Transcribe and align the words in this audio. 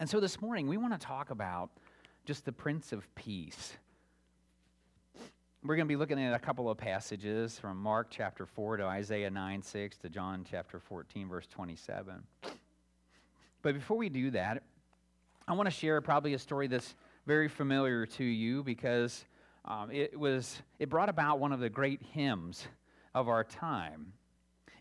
And 0.00 0.10
so 0.10 0.18
this 0.18 0.40
morning, 0.40 0.66
we 0.66 0.76
want 0.76 0.92
to 0.92 1.06
talk 1.06 1.30
about 1.30 1.70
just 2.24 2.44
the 2.44 2.50
Prince 2.50 2.92
of 2.92 3.14
Peace. 3.14 3.74
We're 5.62 5.76
going 5.76 5.86
to 5.86 5.92
be 5.92 5.94
looking 5.94 6.20
at 6.20 6.34
a 6.34 6.38
couple 6.40 6.68
of 6.68 6.76
passages 6.76 7.60
from 7.60 7.76
Mark 7.76 8.08
chapter 8.10 8.44
4 8.44 8.78
to 8.78 8.84
Isaiah 8.84 9.30
9 9.30 9.62
6 9.62 9.96
to 9.98 10.08
John 10.08 10.44
chapter 10.50 10.80
14, 10.80 11.28
verse 11.28 11.46
27. 11.46 12.24
But 13.62 13.74
before 13.74 13.96
we 13.96 14.08
do 14.08 14.32
that, 14.32 14.64
I 15.46 15.52
want 15.52 15.68
to 15.68 15.70
share 15.70 16.00
probably 16.00 16.34
a 16.34 16.40
story 16.40 16.66
that's 16.66 16.96
very 17.24 17.46
familiar 17.46 18.04
to 18.04 18.24
you 18.24 18.64
because 18.64 19.24
um, 19.64 19.92
it, 19.92 20.18
was, 20.18 20.60
it 20.80 20.90
brought 20.90 21.08
about 21.08 21.38
one 21.38 21.52
of 21.52 21.60
the 21.60 21.70
great 21.70 22.02
hymns 22.02 22.66
of 23.14 23.28
our 23.28 23.44
time. 23.44 24.12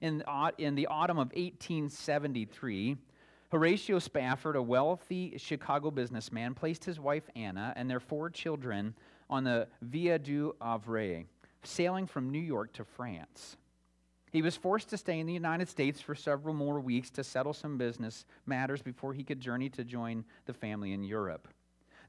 In, 0.02 0.24
in 0.58 0.74
the 0.74 0.88
autumn 0.88 1.20
of 1.20 1.28
1873, 1.28 2.98
Horatio 3.54 4.00
Spafford, 4.00 4.56
a 4.56 4.62
wealthy 4.64 5.36
Chicago 5.38 5.92
businessman, 5.92 6.56
placed 6.56 6.84
his 6.84 7.00
wife 7.00 7.30
Anna 7.36 7.72
and 7.76 7.88
their 7.88 8.00
four 8.00 8.32
children 8.32 8.96
on 9.30 9.44
the 9.44 9.68
Ville 9.80 10.18
du 10.18 10.56
Havre, 10.60 11.26
sailing 11.62 12.08
from 12.08 12.32
New 12.32 12.40
York 12.40 12.74
to 12.74 12.84
France. 12.84 13.56
He 14.32 14.42
was 14.42 14.58
forced 14.58 14.90
to 14.90 14.98
stay 14.98 15.20
in 15.20 15.28
the 15.28 15.34
United 15.34 15.70
States 15.70 16.02
for 16.02 16.16
several 16.16 16.56
more 16.56 16.80
weeks 16.80 17.12
to 17.12 17.24
settle 17.24 17.54
some 17.54 17.78
business 17.78 18.26
matters 18.48 18.82
before 18.82 19.14
he 19.14 19.24
could 19.24 19.40
journey 19.40 19.70
to 19.70 19.84
join 19.84 20.26
the 20.48 20.54
family 20.54 20.92
in 20.92 21.04
Europe. 21.04 21.48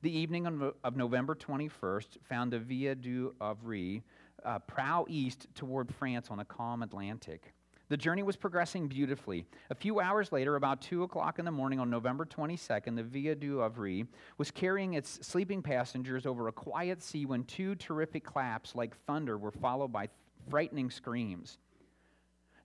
The 0.01 0.17
evening 0.17 0.47
of 0.83 0.97
November 0.97 1.35
21st 1.35 2.23
found 2.23 2.55
the 2.55 2.59
Ville 2.59 2.95
du 2.95 3.35
Havre 3.39 4.01
uh, 4.47 4.61
prow 4.61 5.05
east 5.11 5.49
toward 5.55 5.95
France 5.95 6.29
on 6.31 6.41
a 6.41 6.45
calm 6.47 6.83
Atlantic. 6.83 7.53
The 7.89 7.97
journey 7.99 8.23
was 8.23 8.37
progressing 8.37 8.89
beautifully. 8.89 9.45
A 9.69 9.75
few 9.75 10.01
hours 10.01 10.33
later, 10.33 10.57
about 10.57 10.81
2 10.81 11.03
o'clock 11.03 11.39
in 11.39 11.45
the 11.45 11.51
morning 11.51 11.79
on 11.79 11.91
November 11.91 12.25
22nd, 12.25 12.97
the 12.97 13.03
Ville 13.03 13.35
du 13.35 13.59
Havre 13.59 14.07
was 14.39 14.51
carrying 14.51 14.95
its 14.95 15.19
sleeping 15.27 15.61
passengers 15.61 16.25
over 16.25 16.49
a 16.49 16.53
quiet 16.53 17.03
sea 17.03 17.27
when 17.27 17.45
two 17.45 17.75
terrific 17.75 18.25
claps 18.25 18.75
like 18.75 18.97
thunder 19.07 19.37
were 19.37 19.51
followed 19.51 19.93
by 19.93 20.09
frightening 20.49 20.91
screams. 20.91 21.59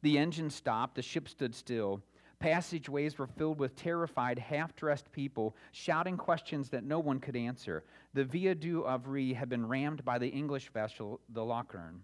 The 0.03 0.17
engine 0.17 0.50
stopped, 0.50 0.95
the 0.95 1.02
ship 1.02 1.28
stood 1.28 1.53
still. 1.53 2.02
Passageways 2.40 3.17
were 3.17 3.28
filled 3.28 3.59
with 3.59 3.75
terrified, 3.75 4.40
half 4.40 4.73
dressed 4.78 5.12
people 5.12 5.58
shouting 5.73 6.16
questions 6.16 6.70
that 6.70 6.86
no 6.86 7.00
one 7.00 7.20
could 7.20 7.36
answer. 7.36 7.84
The 8.14 8.23
Ville 8.23 8.56
du 8.56 8.86
Havre 8.86 9.34
had 9.36 9.50
been 9.50 9.67
rammed 9.67 10.06
by 10.06 10.17
the 10.17 10.30
English 10.30 10.70
vessel, 10.70 11.20
the 11.28 11.44
Loch 11.44 11.75
Earn. 11.75 12.03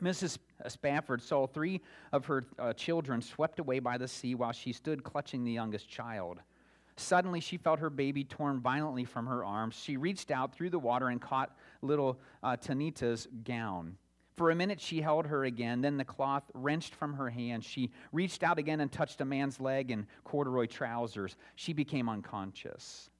Mrs. 0.00 0.38
Spafford 0.68 1.22
saw 1.22 1.46
three 1.46 1.80
of 2.12 2.26
her 2.26 2.44
uh, 2.58 2.72
children 2.72 3.22
swept 3.22 3.58
away 3.58 3.78
by 3.78 3.98
the 3.98 4.08
sea 4.08 4.34
while 4.34 4.52
she 4.52 4.72
stood 4.72 5.04
clutching 5.04 5.44
the 5.44 5.52
youngest 5.52 5.88
child. 5.88 6.40
Suddenly, 6.96 7.40
she 7.40 7.56
felt 7.56 7.78
her 7.78 7.90
baby 7.90 8.24
torn 8.24 8.60
violently 8.60 9.04
from 9.04 9.26
her 9.26 9.44
arms. 9.44 9.74
She 9.74 9.96
reached 9.96 10.30
out 10.30 10.54
through 10.54 10.70
the 10.70 10.78
water 10.78 11.08
and 11.08 11.20
caught 11.20 11.56
little 11.80 12.20
uh, 12.42 12.56
Tanita's 12.56 13.26
gown. 13.44 13.96
For 14.36 14.50
a 14.50 14.54
minute, 14.54 14.80
she 14.80 15.00
held 15.00 15.26
her 15.26 15.44
again. 15.44 15.80
Then 15.80 15.96
the 15.96 16.04
cloth 16.04 16.44
wrenched 16.54 16.94
from 16.94 17.14
her 17.14 17.30
hand. 17.30 17.64
She 17.64 17.90
reached 18.12 18.42
out 18.42 18.58
again 18.58 18.80
and 18.80 18.90
touched 18.90 19.20
a 19.20 19.24
man's 19.24 19.60
leg 19.60 19.90
in 19.90 20.06
corduroy 20.24 20.66
trousers. 20.66 21.36
She 21.56 21.72
became 21.72 22.08
unconscious. 22.08 23.10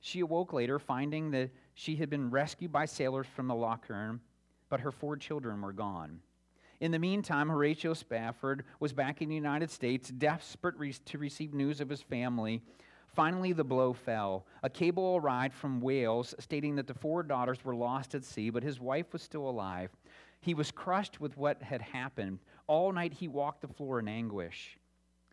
She 0.00 0.20
awoke 0.20 0.52
later, 0.52 0.78
finding 0.78 1.32
that 1.32 1.50
she 1.74 1.96
had 1.96 2.08
been 2.08 2.30
rescued 2.30 2.72
by 2.72 2.84
sailors 2.84 3.26
from 3.34 3.48
the 3.48 3.54
Loch 3.54 3.86
Earn 3.90 4.20
but 4.68 4.80
her 4.80 4.92
four 4.92 5.16
children 5.16 5.60
were 5.60 5.72
gone. 5.72 6.20
In 6.80 6.92
the 6.92 6.98
meantime, 6.98 7.48
Horatio 7.48 7.94
Spafford 7.94 8.64
was 8.78 8.92
back 8.92 9.20
in 9.20 9.28
the 9.28 9.34
United 9.34 9.70
States, 9.70 10.10
desperate 10.10 11.04
to 11.06 11.18
receive 11.18 11.52
news 11.52 11.80
of 11.80 11.88
his 11.88 12.02
family. 12.02 12.62
Finally, 13.14 13.52
the 13.52 13.64
blow 13.64 13.92
fell. 13.92 14.46
A 14.62 14.70
cable 14.70 15.16
arrived 15.16 15.54
from 15.54 15.80
Wales 15.80 16.34
stating 16.38 16.76
that 16.76 16.86
the 16.86 16.94
four 16.94 17.24
daughters 17.24 17.64
were 17.64 17.74
lost 17.74 18.14
at 18.14 18.24
sea, 18.24 18.50
but 18.50 18.62
his 18.62 18.78
wife 18.78 19.12
was 19.12 19.22
still 19.22 19.48
alive. 19.48 19.90
He 20.40 20.54
was 20.54 20.70
crushed 20.70 21.20
with 21.20 21.36
what 21.36 21.62
had 21.62 21.82
happened. 21.82 22.38
All 22.68 22.92
night 22.92 23.14
he 23.14 23.26
walked 23.26 23.62
the 23.62 23.68
floor 23.68 23.98
in 23.98 24.06
anguish. 24.06 24.78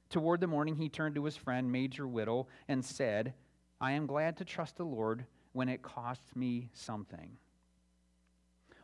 Toward 0.09 0.41
the 0.41 0.47
morning, 0.47 0.75
he 0.75 0.90
turned 0.90 1.16
to 1.16 1.25
his 1.25 1.38
friend, 1.38 1.72
Major 1.72 2.07
Whittle, 2.07 2.50
and 2.67 2.84
said, 2.84 3.34
I 3.79 3.91
am 3.91 4.07
glad 4.07 4.38
to 4.38 4.46
trust 4.46 4.78
the 4.78 4.85
Lord 4.85 5.25
when 5.53 5.69
it 5.69 5.81
costs 5.81 6.35
me 6.35 6.69
something. 6.73 7.38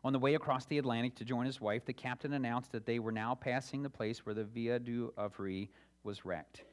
On 0.04 0.14
the 0.14 0.20
way 0.20 0.34
across 0.34 0.66
the 0.66 0.80
Atlantic 0.80 1.16
to 1.16 1.26
join 1.26 1.46
his 1.46 1.62
wife, 1.62 1.86
the 1.86 1.94
captain 1.94 2.34
announced 2.34 2.72
that 2.72 2.86
they 2.86 3.00
were 3.00 3.12
now 3.12 3.36
passing 3.36 3.84
the 3.84 3.90
place 3.90 4.26
where 4.26 4.34
the 4.34 4.44
Ville 4.44 4.80
du 4.80 5.14
Havre 5.18 5.68
was 6.04 6.26
wrecked. 6.26 6.64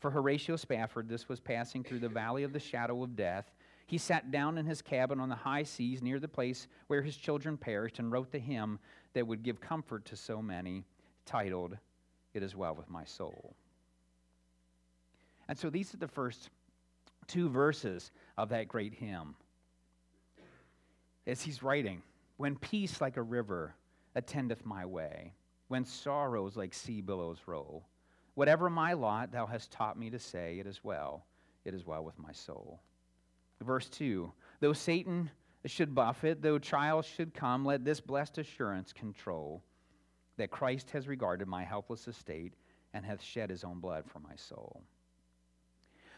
For 0.00 0.10
Horatio 0.10 0.56
Spafford, 0.56 1.08
this 1.08 1.28
was 1.28 1.40
passing 1.40 1.84
through 1.84 2.00
the 2.00 2.08
valley 2.08 2.42
of 2.42 2.52
the 2.52 2.58
shadow 2.58 3.02
of 3.02 3.16
death. 3.16 3.52
He 3.86 3.98
sat 3.98 4.32
down 4.32 4.58
in 4.58 4.66
his 4.66 4.82
cabin 4.82 5.20
on 5.20 5.28
the 5.28 5.36
high 5.36 5.62
seas 5.62 6.02
near 6.02 6.18
the 6.18 6.26
place 6.26 6.66
where 6.88 7.02
his 7.02 7.16
children 7.16 7.56
perished 7.56 8.00
and 8.00 8.10
wrote 8.10 8.32
the 8.32 8.38
hymn 8.38 8.80
that 9.14 9.26
would 9.26 9.44
give 9.44 9.60
comfort 9.60 10.04
to 10.06 10.16
so 10.16 10.42
many, 10.42 10.84
titled, 11.24 11.78
It 12.34 12.42
Is 12.42 12.56
Well 12.56 12.74
With 12.74 12.90
My 12.90 13.04
Soul. 13.04 13.54
And 15.48 15.56
so 15.56 15.70
these 15.70 15.94
are 15.94 15.98
the 15.98 16.08
first 16.08 16.50
two 17.28 17.48
verses 17.48 18.10
of 18.36 18.48
that 18.48 18.66
great 18.66 18.92
hymn. 18.92 19.36
As 21.26 21.42
he's 21.42 21.62
writing, 21.62 22.02
when 22.36 22.56
peace 22.56 23.00
like 23.00 23.16
a 23.16 23.22
river 23.22 23.74
attendeth 24.14 24.64
my 24.64 24.84
way, 24.84 25.32
when 25.68 25.84
sorrows 25.84 26.56
like 26.56 26.74
sea 26.74 27.00
billows 27.00 27.40
roll, 27.46 27.86
whatever 28.34 28.70
my 28.70 28.92
lot 28.92 29.32
thou 29.32 29.46
hast 29.46 29.70
taught 29.70 29.98
me 29.98 30.10
to 30.10 30.18
say, 30.18 30.58
it 30.58 30.66
is 30.66 30.84
well, 30.84 31.26
it 31.64 31.74
is 31.74 31.86
well 31.86 32.04
with 32.04 32.18
my 32.18 32.32
soul. 32.32 32.80
Verse 33.62 33.88
2 33.88 34.32
Though 34.60 34.72
Satan 34.72 35.30
should 35.64 35.94
buffet, 35.94 36.42
though 36.42 36.58
trials 36.58 37.06
should 37.06 37.34
come, 37.34 37.64
let 37.64 37.84
this 37.84 38.00
blessed 38.00 38.38
assurance 38.38 38.92
control 38.92 39.62
that 40.36 40.50
Christ 40.50 40.90
has 40.90 41.08
regarded 41.08 41.48
my 41.48 41.64
helpless 41.64 42.06
estate 42.06 42.54
and 42.94 43.04
hath 43.04 43.22
shed 43.22 43.50
his 43.50 43.64
own 43.64 43.80
blood 43.80 44.04
for 44.06 44.20
my 44.20 44.36
soul. 44.36 44.82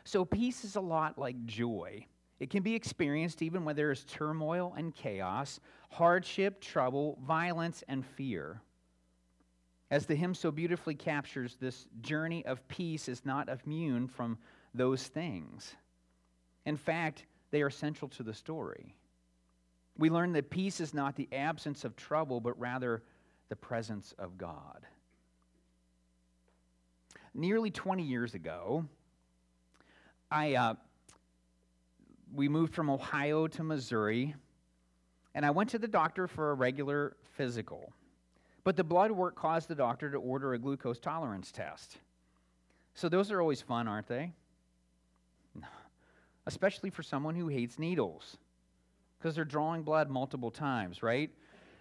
So, 0.04 0.24
peace 0.24 0.64
is 0.64 0.76
a 0.76 0.80
lot 0.80 1.18
like 1.18 1.44
joy. 1.46 2.06
It 2.40 2.50
can 2.50 2.62
be 2.62 2.74
experienced 2.74 3.42
even 3.42 3.64
when 3.64 3.76
there 3.76 3.90
is 3.90 4.04
turmoil 4.04 4.74
and 4.76 4.94
chaos, 4.94 5.58
hardship, 5.90 6.60
trouble, 6.60 7.18
violence, 7.26 7.82
and 7.88 8.06
fear. 8.06 8.60
As 9.90 10.06
the 10.06 10.14
hymn 10.14 10.34
so 10.34 10.50
beautifully 10.50 10.94
captures, 10.94 11.56
this 11.60 11.86
journey 12.00 12.44
of 12.44 12.66
peace 12.68 13.08
is 13.08 13.24
not 13.24 13.48
immune 13.48 14.06
from 14.06 14.38
those 14.74 15.06
things. 15.06 15.74
In 16.66 16.76
fact, 16.76 17.24
they 17.50 17.62
are 17.62 17.70
central 17.70 18.08
to 18.10 18.22
the 18.22 18.34
story. 18.34 18.94
We 19.96 20.10
learn 20.10 20.32
that 20.34 20.50
peace 20.50 20.80
is 20.80 20.94
not 20.94 21.16
the 21.16 21.28
absence 21.32 21.84
of 21.84 21.96
trouble, 21.96 22.40
but 22.40 22.58
rather 22.60 23.02
the 23.48 23.56
presence 23.56 24.14
of 24.18 24.38
God. 24.38 24.86
Nearly 27.34 27.70
20 27.70 28.02
years 28.02 28.34
ago, 28.34 28.84
I 30.30 30.54
uh, 30.54 30.74
we 32.34 32.48
moved 32.48 32.74
from 32.74 32.90
Ohio 32.90 33.46
to 33.46 33.62
Missouri, 33.62 34.34
and 35.34 35.44
I 35.46 35.50
went 35.50 35.70
to 35.70 35.78
the 35.78 35.88
doctor 35.88 36.26
for 36.26 36.50
a 36.50 36.54
regular 36.54 37.16
physical. 37.36 37.92
But 38.64 38.76
the 38.76 38.84
blood 38.84 39.10
work 39.10 39.34
caused 39.34 39.68
the 39.68 39.74
doctor 39.74 40.10
to 40.10 40.18
order 40.18 40.54
a 40.54 40.58
glucose 40.58 40.98
tolerance 40.98 41.52
test. 41.52 41.98
So 42.94 43.08
those 43.08 43.30
are 43.30 43.40
always 43.40 43.62
fun, 43.62 43.88
aren't 43.88 44.08
they? 44.08 44.32
Especially 46.46 46.90
for 46.90 47.02
someone 47.02 47.34
who 47.34 47.48
hates 47.48 47.78
needles, 47.78 48.36
because 49.18 49.34
they're 49.34 49.44
drawing 49.44 49.82
blood 49.82 50.10
multiple 50.10 50.50
times, 50.50 51.02
right? 51.02 51.30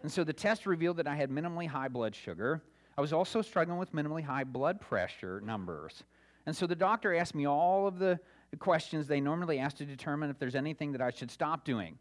And 0.04 0.12
so 0.12 0.24
the 0.24 0.34
test 0.34 0.66
revealed 0.66 0.98
that 0.98 1.08
I 1.08 1.16
had 1.16 1.30
minimally 1.30 1.68
high 1.68 1.88
blood 1.88 2.16
sugar. 2.16 2.62
I 2.98 3.02
was 3.02 3.14
also 3.14 3.42
struggling 3.42 3.80
with 3.80 3.94
minimally 3.94 4.24
high 4.24 4.44
blood 4.44 4.80
pressure 4.80 5.42
numbers. 5.42 6.04
And 6.46 6.56
so 6.56 6.68
the 6.68 6.76
doctor 6.76 7.16
asked 7.16 7.36
me 7.36 7.46
all 7.46 7.88
of 7.88 8.00
the 8.00 8.20
questions 8.56 9.08
they 9.08 9.20
normally 9.20 9.60
ask 9.60 9.76
to 9.78 9.86
determine 9.86 10.30
if 10.30 10.40
there's 10.40 10.56
anything 10.56 10.94
that 10.94 11.02
I 11.02 11.12
should 11.12 11.30
stop 11.30 11.66
doing. 11.66 11.98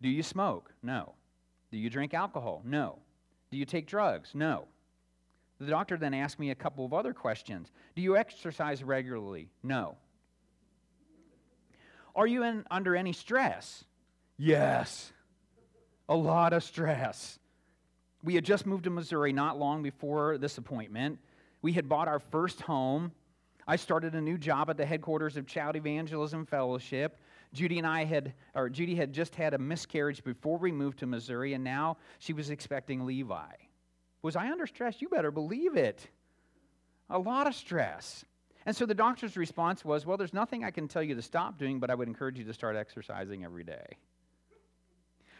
Do 0.00 0.08
you 0.08 0.22
smoke? 0.22 0.72
No. 0.82 1.14
Do 1.70 1.76
you 1.76 1.90
drink 1.90 2.14
alcohol? 2.14 2.62
No. 2.64 2.98
Do 3.50 3.58
you 3.58 3.66
take 3.66 3.86
drugs? 3.86 4.30
No. 4.32 4.66
The 5.58 5.66
doctor 5.66 5.96
then 5.96 6.14
asked 6.14 6.38
me 6.38 6.50
a 6.50 6.54
couple 6.54 6.84
of 6.84 6.94
other 6.94 7.12
questions. 7.12 7.70
Do 7.94 8.02
you 8.02 8.16
exercise 8.16 8.82
regularly? 8.82 9.48
No. 9.62 9.96
Are 12.14 12.26
you 12.26 12.42
in, 12.42 12.64
under 12.70 12.96
any 12.96 13.12
stress? 13.12 13.84
Yes. 14.38 15.12
A 16.08 16.16
lot 16.16 16.52
of 16.52 16.62
stress. 16.62 17.38
We 18.22 18.34
had 18.34 18.44
just 18.44 18.66
moved 18.66 18.84
to 18.84 18.90
Missouri 18.90 19.32
not 19.32 19.58
long 19.58 19.82
before 19.82 20.38
this 20.38 20.58
appointment. 20.58 21.18
We 21.62 21.72
had 21.72 21.88
bought 21.88 22.08
our 22.08 22.18
first 22.18 22.60
home. 22.62 23.12
I 23.66 23.76
started 23.76 24.14
a 24.14 24.20
new 24.20 24.38
job 24.38 24.70
at 24.70 24.76
the 24.76 24.86
headquarters 24.86 25.36
of 25.36 25.46
Child 25.46 25.76
Evangelism 25.76 26.46
Fellowship. 26.46 27.18
Judy 27.52 27.78
and 27.78 27.86
I 27.86 28.04
had, 28.04 28.34
or 28.54 28.68
Judy 28.68 28.94
had 28.94 29.12
just 29.12 29.34
had 29.34 29.54
a 29.54 29.58
miscarriage 29.58 30.22
before 30.22 30.58
we 30.58 30.70
moved 30.70 31.00
to 31.00 31.06
Missouri, 31.06 31.54
and 31.54 31.64
now 31.64 31.96
she 32.18 32.32
was 32.32 32.50
expecting 32.50 33.04
Levi. 33.04 33.52
Was 34.22 34.36
I 34.36 34.50
under 34.50 34.66
stress? 34.66 35.02
You 35.02 35.08
better 35.08 35.32
believe 35.32 35.76
it. 35.76 36.06
A 37.10 37.18
lot 37.18 37.46
of 37.46 37.54
stress. 37.54 38.24
And 38.66 38.74
so 38.74 38.86
the 38.86 38.94
doctor's 38.94 39.36
response 39.36 39.84
was, 39.84 40.06
Well, 40.06 40.16
there's 40.16 40.34
nothing 40.34 40.64
I 40.64 40.70
can 40.70 40.86
tell 40.86 41.02
you 41.02 41.14
to 41.14 41.22
stop 41.22 41.58
doing, 41.58 41.80
but 41.80 41.90
I 41.90 41.94
would 41.94 42.08
encourage 42.08 42.38
you 42.38 42.44
to 42.44 42.54
start 42.54 42.76
exercising 42.76 43.44
every 43.44 43.64
day. 43.64 43.98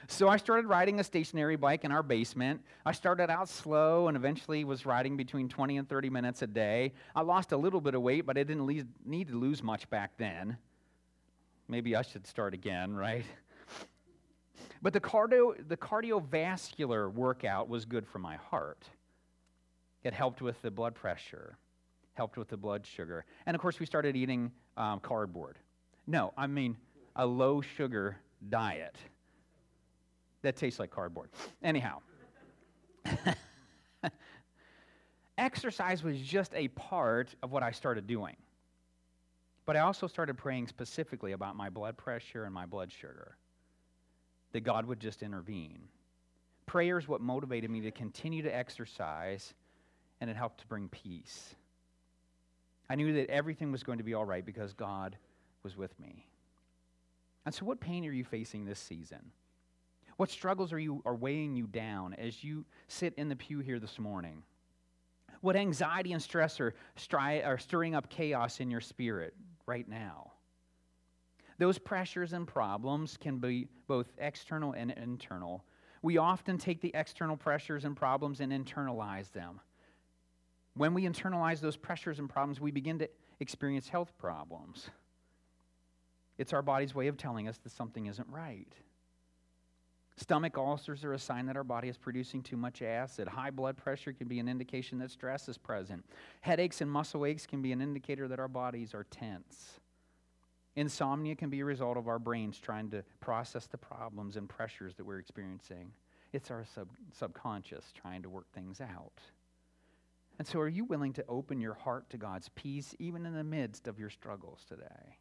So 0.08 0.28
I 0.28 0.36
started 0.36 0.66
riding 0.68 1.00
a 1.00 1.04
stationary 1.04 1.56
bike 1.56 1.84
in 1.84 1.90
our 1.90 2.02
basement. 2.02 2.60
I 2.84 2.92
started 2.92 3.28
out 3.28 3.48
slow 3.48 4.06
and 4.08 4.16
eventually 4.16 4.62
was 4.64 4.86
riding 4.86 5.16
between 5.16 5.48
20 5.48 5.78
and 5.78 5.88
30 5.88 6.10
minutes 6.10 6.42
a 6.42 6.46
day. 6.46 6.92
I 7.14 7.22
lost 7.22 7.52
a 7.52 7.56
little 7.56 7.80
bit 7.80 7.94
of 7.94 8.02
weight, 8.02 8.24
but 8.24 8.38
I 8.38 8.44
didn't 8.44 8.66
need 9.04 9.28
to 9.28 9.38
lose 9.38 9.62
much 9.62 9.90
back 9.90 10.16
then. 10.16 10.58
Maybe 11.68 11.96
I 11.96 12.02
should 12.02 12.26
start 12.26 12.54
again, 12.54 12.94
right? 12.94 13.24
But 14.80 14.92
the, 14.92 15.00
cardio, 15.00 15.56
the 15.66 15.76
cardiovascular 15.76 17.12
workout 17.12 17.68
was 17.68 17.84
good 17.84 18.06
for 18.06 18.20
my 18.20 18.36
heart. 18.36 18.84
It 20.04 20.12
helped 20.12 20.40
with 20.40 20.60
the 20.62 20.70
blood 20.70 20.94
pressure, 20.94 21.58
helped 22.14 22.36
with 22.36 22.48
the 22.48 22.56
blood 22.56 22.86
sugar. 22.86 23.24
And 23.46 23.56
of 23.56 23.60
course, 23.60 23.80
we 23.80 23.86
started 23.86 24.14
eating 24.14 24.52
um, 24.76 25.00
cardboard. 25.00 25.58
No, 26.06 26.32
I 26.36 26.46
mean 26.46 26.76
a 27.16 27.26
low 27.26 27.60
sugar 27.60 28.18
diet 28.48 28.94
that 30.46 30.54
tastes 30.54 30.78
like 30.78 30.90
cardboard. 30.90 31.28
Anyhow, 31.60 31.98
exercise 35.38 36.04
was 36.04 36.20
just 36.20 36.54
a 36.54 36.68
part 36.68 37.34
of 37.42 37.50
what 37.50 37.64
I 37.64 37.72
started 37.72 38.06
doing. 38.06 38.36
But 39.64 39.76
I 39.76 39.80
also 39.80 40.06
started 40.06 40.38
praying 40.38 40.68
specifically 40.68 41.32
about 41.32 41.56
my 41.56 41.68
blood 41.68 41.96
pressure 41.96 42.44
and 42.44 42.54
my 42.54 42.64
blood 42.64 42.92
sugar, 42.92 43.36
that 44.52 44.60
God 44.60 44.86
would 44.86 45.00
just 45.00 45.24
intervene. 45.24 45.88
Prayer 46.64 46.96
is 46.96 47.08
what 47.08 47.20
motivated 47.20 47.68
me 47.68 47.80
to 47.80 47.90
continue 47.90 48.42
to 48.42 48.54
exercise, 48.54 49.52
and 50.20 50.30
it 50.30 50.36
helped 50.36 50.60
to 50.60 50.66
bring 50.68 50.88
peace. 50.90 51.56
I 52.88 52.94
knew 52.94 53.12
that 53.14 53.30
everything 53.30 53.72
was 53.72 53.82
going 53.82 53.98
to 53.98 54.04
be 54.04 54.14
all 54.14 54.24
right 54.24 54.46
because 54.46 54.74
God 54.74 55.16
was 55.64 55.76
with 55.76 55.98
me. 55.98 56.24
And 57.44 57.52
so, 57.52 57.64
what 57.64 57.80
pain 57.80 58.06
are 58.06 58.12
you 58.12 58.24
facing 58.24 58.64
this 58.64 58.78
season? 58.78 59.32
What 60.16 60.30
struggles 60.30 60.72
are, 60.72 60.78
you, 60.78 61.02
are 61.04 61.14
weighing 61.14 61.56
you 61.56 61.66
down 61.66 62.14
as 62.14 62.42
you 62.42 62.64
sit 62.88 63.14
in 63.16 63.28
the 63.28 63.36
pew 63.36 63.60
here 63.60 63.78
this 63.78 63.98
morning? 63.98 64.42
What 65.42 65.56
anxiety 65.56 66.12
and 66.12 66.22
stress 66.22 66.58
are, 66.58 66.74
stri- 66.96 67.46
are 67.46 67.58
stirring 67.58 67.94
up 67.94 68.08
chaos 68.08 68.60
in 68.60 68.70
your 68.70 68.80
spirit 68.80 69.34
right 69.66 69.86
now? 69.86 70.32
Those 71.58 71.78
pressures 71.78 72.32
and 72.32 72.46
problems 72.46 73.16
can 73.16 73.38
be 73.38 73.68
both 73.86 74.06
external 74.18 74.72
and 74.72 74.90
internal. 74.90 75.64
We 76.02 76.18
often 76.18 76.58
take 76.58 76.80
the 76.80 76.90
external 76.94 77.36
pressures 77.36 77.84
and 77.84 77.96
problems 77.96 78.40
and 78.40 78.52
internalize 78.52 79.32
them. 79.32 79.60
When 80.74 80.92
we 80.92 81.04
internalize 81.04 81.60
those 81.60 81.76
pressures 81.76 82.18
and 82.18 82.28
problems, 82.28 82.60
we 82.60 82.70
begin 82.70 82.98
to 82.98 83.08
experience 83.40 83.88
health 83.88 84.12
problems. 84.18 84.90
It's 86.38 86.52
our 86.52 86.62
body's 86.62 86.94
way 86.94 87.06
of 87.06 87.16
telling 87.16 87.48
us 87.48 87.56
that 87.58 87.72
something 87.72 88.06
isn't 88.06 88.28
right. 88.28 88.72
Stomach 90.18 90.56
ulcers 90.56 91.04
are 91.04 91.12
a 91.12 91.18
sign 91.18 91.44
that 91.46 91.56
our 91.56 91.64
body 91.64 91.88
is 91.88 91.98
producing 91.98 92.42
too 92.42 92.56
much 92.56 92.80
acid. 92.80 93.28
High 93.28 93.50
blood 93.50 93.76
pressure 93.76 94.14
can 94.14 94.28
be 94.28 94.38
an 94.38 94.48
indication 94.48 94.98
that 94.98 95.10
stress 95.10 95.46
is 95.48 95.58
present. 95.58 96.04
Headaches 96.40 96.80
and 96.80 96.90
muscle 96.90 97.26
aches 97.26 97.46
can 97.46 97.60
be 97.60 97.72
an 97.72 97.82
indicator 97.82 98.26
that 98.28 98.40
our 98.40 98.48
bodies 98.48 98.94
are 98.94 99.04
tense. 99.04 99.78
Insomnia 100.74 101.34
can 101.34 101.50
be 101.50 101.60
a 101.60 101.64
result 101.64 101.98
of 101.98 102.08
our 102.08 102.18
brains 102.18 102.58
trying 102.58 102.90
to 102.90 103.02
process 103.20 103.66
the 103.66 103.78
problems 103.78 104.36
and 104.36 104.48
pressures 104.48 104.94
that 104.94 105.04
we're 105.04 105.18
experiencing. 105.18 105.92
It's 106.32 106.50
our 106.50 106.64
sub- 106.64 106.88
subconscious 107.12 107.92
trying 107.94 108.22
to 108.22 108.28
work 108.30 108.46
things 108.52 108.80
out. 108.80 109.20
And 110.38 110.46
so, 110.46 110.60
are 110.60 110.68
you 110.68 110.84
willing 110.84 111.14
to 111.14 111.24
open 111.28 111.60
your 111.60 111.72
heart 111.72 112.10
to 112.10 112.18
God's 112.18 112.50
peace 112.50 112.94
even 112.98 113.24
in 113.24 113.34
the 113.34 113.44
midst 113.44 113.88
of 113.88 113.98
your 113.98 114.10
struggles 114.10 114.64
today? 114.68 115.16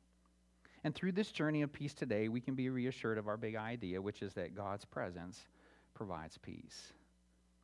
And 0.86 0.94
through 0.94 1.14
this 1.14 1.32
journey 1.32 1.64
of 1.64 1.74
peace 1.74 1.96
today, 1.96 2.28
we 2.28 2.40
can 2.40 2.54
be 2.54 2.70
reassured 2.70 3.18
of 3.18 3.28
our 3.28 3.38
big 3.38 3.56
idea, 3.56 4.00
which 4.00 4.22
is 4.22 4.36
that 4.36 4.56
God's 4.56 4.86
presence 4.86 5.48
provides 5.96 6.38
peace. 6.38 6.94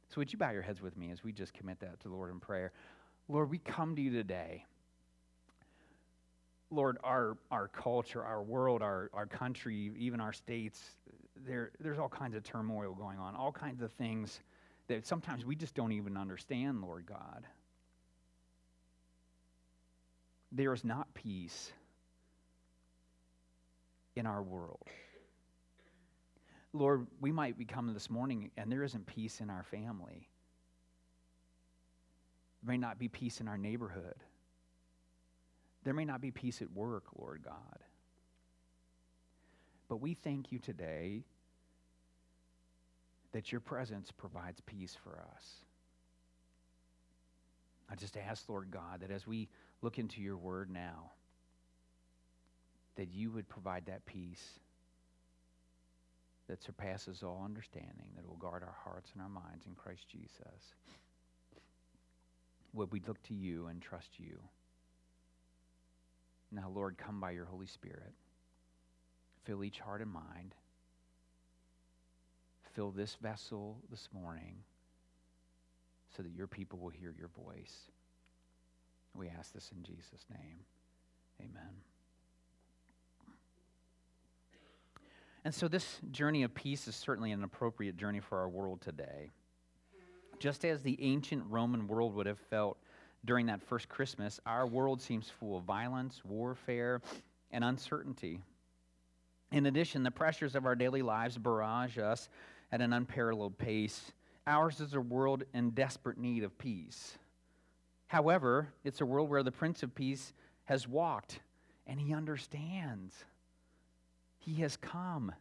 So, 0.09 0.15
would 0.17 0.33
you 0.33 0.39
bow 0.39 0.49
your 0.49 0.63
heads 0.63 0.81
with 0.81 0.97
me 0.97 1.11
as 1.11 1.23
we 1.23 1.31
just 1.31 1.53
commit 1.53 1.79
that 1.81 1.99
to 1.99 2.07
the 2.09 2.15
Lord 2.15 2.31
in 2.31 2.39
prayer? 2.39 2.71
Lord, 3.29 3.51
we 3.51 3.59
come 3.59 3.95
to 3.95 4.01
you 4.01 4.09
today. 4.09 4.65
Lord, 6.71 6.97
our, 7.03 7.37
our 7.51 7.67
culture, 7.67 8.23
our 8.23 8.41
world, 8.41 8.81
our, 8.81 9.11
our 9.13 9.27
country, 9.27 9.91
even 9.99 10.19
our 10.19 10.33
states, 10.33 10.81
there, 11.45 11.69
there's 11.79 11.99
all 11.99 12.09
kinds 12.09 12.35
of 12.35 12.43
turmoil 12.43 12.95
going 12.95 13.19
on, 13.19 13.35
all 13.35 13.51
kinds 13.51 13.83
of 13.83 13.91
things 13.91 14.39
that 14.87 15.05
sometimes 15.05 15.45
we 15.45 15.55
just 15.55 15.75
don't 15.75 15.91
even 15.91 16.17
understand, 16.17 16.81
Lord 16.81 17.05
God. 17.05 17.45
There 20.51 20.73
is 20.73 20.83
not 20.83 21.13
peace 21.13 21.71
in 24.15 24.25
our 24.25 24.41
world. 24.41 24.87
Lord, 26.73 27.07
we 27.19 27.31
might 27.31 27.57
be 27.57 27.65
coming 27.65 27.93
this 27.93 28.09
morning 28.09 28.51
and 28.57 28.71
there 28.71 28.83
isn't 28.83 29.05
peace 29.05 29.41
in 29.41 29.49
our 29.49 29.63
family. 29.63 30.29
There 32.63 32.73
may 32.73 32.77
not 32.77 32.99
be 32.99 33.07
peace 33.07 33.41
in 33.41 33.47
our 33.47 33.57
neighborhood. 33.57 34.15
There 35.83 35.93
may 35.93 36.05
not 36.05 36.21
be 36.21 36.31
peace 36.31 36.61
at 36.61 36.71
work, 36.71 37.05
Lord 37.17 37.41
God. 37.43 37.79
But 39.89 39.97
we 39.97 40.13
thank 40.13 40.51
you 40.51 40.59
today 40.59 41.23
that 43.33 43.51
your 43.51 43.61
presence 43.61 44.11
provides 44.11 44.61
peace 44.61 44.95
for 45.03 45.19
us. 45.35 45.45
I 47.89 47.95
just 47.95 48.15
ask, 48.15 48.47
Lord 48.47 48.71
God, 48.71 49.01
that 49.01 49.11
as 49.11 49.27
we 49.27 49.49
look 49.81 49.99
into 49.99 50.21
your 50.21 50.37
word 50.37 50.69
now, 50.69 51.11
that 52.95 53.09
you 53.11 53.31
would 53.31 53.47
provide 53.49 53.85
that 53.85 54.05
peace 54.05 54.59
that 56.47 56.61
surpasses 56.61 57.23
all 57.23 57.41
understanding, 57.45 58.09
that 58.15 58.27
will 58.27 58.35
guard 58.35 58.63
our 58.63 58.75
hearts 58.83 59.11
and 59.13 59.21
our 59.21 59.29
minds 59.29 59.65
in 59.65 59.75
Christ 59.75 60.07
Jesus. 60.09 60.75
Would 62.73 62.91
we 62.91 63.01
look 63.07 63.21
to 63.23 63.33
you 63.33 63.67
and 63.67 63.81
trust 63.81 64.19
you? 64.19 64.39
Now, 66.51 66.69
Lord, 66.73 66.97
come 66.97 67.19
by 67.19 67.31
your 67.31 67.45
Holy 67.45 67.67
Spirit. 67.67 68.13
Fill 69.45 69.63
each 69.63 69.79
heart 69.79 70.01
and 70.01 70.11
mind. 70.11 70.53
Fill 72.73 72.91
this 72.91 73.15
vessel 73.21 73.77
this 73.89 74.09
morning 74.13 74.55
so 76.15 76.23
that 76.23 76.33
your 76.33 76.47
people 76.47 76.79
will 76.79 76.89
hear 76.89 77.13
your 77.17 77.29
voice. 77.29 77.91
We 79.13 79.29
ask 79.29 79.53
this 79.53 79.71
in 79.75 79.83
Jesus' 79.83 80.25
name. 80.29 80.59
Amen. 81.39 81.90
And 85.43 85.53
so, 85.53 85.67
this 85.67 85.99
journey 86.11 86.43
of 86.43 86.53
peace 86.53 86.87
is 86.87 86.95
certainly 86.95 87.31
an 87.31 87.43
appropriate 87.43 87.97
journey 87.97 88.19
for 88.19 88.39
our 88.39 88.49
world 88.49 88.81
today. 88.81 89.31
Just 90.39 90.65
as 90.65 90.81
the 90.81 90.97
ancient 91.01 91.43
Roman 91.49 91.87
world 91.87 92.13
would 92.15 92.27
have 92.27 92.39
felt 92.39 92.77
during 93.25 93.47
that 93.47 93.61
first 93.61 93.89
Christmas, 93.89 94.39
our 94.45 94.67
world 94.67 95.01
seems 95.01 95.29
full 95.29 95.57
of 95.57 95.63
violence, 95.63 96.21
warfare, 96.23 97.01
and 97.51 97.63
uncertainty. 97.63 98.39
In 99.51 99.65
addition, 99.65 100.03
the 100.03 100.11
pressures 100.11 100.55
of 100.55 100.65
our 100.65 100.75
daily 100.75 101.01
lives 101.01 101.37
barrage 101.37 101.97
us 101.97 102.29
at 102.71 102.81
an 102.81 102.93
unparalleled 102.93 103.57
pace. 103.57 104.11
Ours 104.47 104.79
is 104.79 104.93
a 104.93 105.01
world 105.01 105.43
in 105.53 105.71
desperate 105.71 106.17
need 106.17 106.43
of 106.43 106.57
peace. 106.57 107.17
However, 108.07 108.73
it's 108.83 109.01
a 109.01 109.05
world 109.05 109.29
where 109.29 109.43
the 109.43 109.51
Prince 109.51 109.83
of 109.83 109.93
Peace 109.93 110.33
has 110.65 110.87
walked 110.87 111.39
and 111.85 111.99
he 111.99 112.13
understands. 112.13 113.25
He 114.41 114.55
has 114.61 114.75
come 114.75 115.31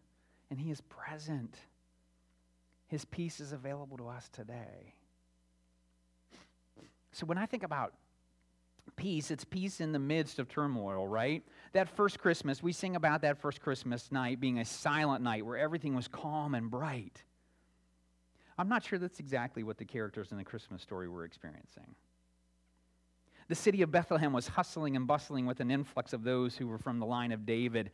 and 0.50 0.60
He 0.60 0.70
is 0.70 0.80
present. 0.82 1.56
His 2.86 3.04
peace 3.04 3.40
is 3.40 3.52
available 3.52 3.96
to 3.96 4.08
us 4.08 4.28
today. 4.28 4.94
So 7.12 7.26
when 7.26 7.38
I 7.38 7.46
think 7.46 7.62
about 7.62 7.94
peace, 8.96 9.30
it's 9.30 9.44
peace 9.44 9.80
in 9.80 9.92
the 9.92 9.98
midst 9.98 10.38
of 10.38 10.48
turmoil, 10.48 11.08
right? 11.08 11.42
That 11.72 11.88
first 11.88 12.18
Christmas, 12.18 12.62
we 12.62 12.72
sing 12.72 12.94
about 12.94 13.22
that 13.22 13.38
first 13.38 13.60
Christmas 13.60 14.12
night 14.12 14.38
being 14.38 14.58
a 14.58 14.64
silent 14.64 15.22
night 15.24 15.46
where 15.46 15.56
everything 15.56 15.94
was 15.94 16.06
calm 16.06 16.54
and 16.54 16.70
bright. 16.70 17.22
I'm 18.58 18.68
not 18.68 18.84
sure 18.84 18.98
that's 18.98 19.18
exactly 19.18 19.62
what 19.62 19.78
the 19.78 19.86
characters 19.86 20.30
in 20.30 20.36
the 20.36 20.44
Christmas 20.44 20.82
story 20.82 21.08
were 21.08 21.24
experiencing. 21.24 21.94
The 23.48 23.54
city 23.54 23.82
of 23.82 23.90
Bethlehem 23.90 24.32
was 24.32 24.48
hustling 24.48 24.94
and 24.94 25.06
bustling 25.06 25.46
with 25.46 25.60
an 25.60 25.70
influx 25.70 26.12
of 26.12 26.22
those 26.22 26.56
who 26.56 26.68
were 26.68 26.78
from 26.78 26.98
the 26.98 27.06
line 27.06 27.32
of 27.32 27.46
David 27.46 27.90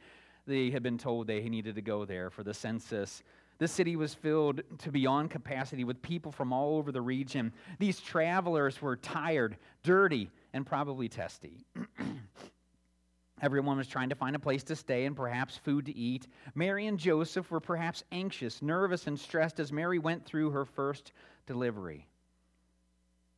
they 0.47 0.71
had 0.71 0.83
been 0.83 0.99
told 0.99 1.27
they 1.27 1.49
needed 1.49 1.75
to 1.75 1.83
go 1.83 2.05
there 2.05 2.31
for 2.31 2.43
the 2.43 2.55
census. 2.55 3.23
The 3.59 3.69
city 3.69 3.97
was 3.97 4.15
filled 4.15 4.63
to 4.79 4.91
beyond 4.91 5.31
capacity 5.31 5.85
with 5.85 6.03
people 6.03 6.31
from 6.31 6.53
all 6.53 6.77
over 6.77 6.93
the 6.93 7.01
region. 7.01 7.53
These 7.79 8.01
travelers 8.01 8.83
were 8.83 8.97
tired, 8.97 9.57
dirty, 9.83 10.31
and 10.53 10.67
probably 10.67 11.09
testy. 11.09 11.65
Everyone 13.43 13.77
was 13.77 13.89
trying 13.89 14.09
to 14.09 14.15
find 14.15 14.35
a 14.35 14.39
place 14.39 14.63
to 14.65 14.77
stay 14.77 15.05
and 15.05 15.15
perhaps 15.15 15.57
food 15.59 15.87
to 15.87 15.97
eat. 15.97 16.27
Mary 16.55 16.87
and 16.87 16.99
Joseph 16.99 17.51
were 17.51 17.61
perhaps 17.61 18.03
anxious, 18.11 18.63
nervous, 18.63 19.07
and 19.07 19.19
stressed 19.19 19.61
as 19.61 19.73
Mary 19.73 19.99
went 19.99 20.25
through 20.25 20.51
her 20.51 20.65
first 20.65 21.13
delivery. 21.47 22.07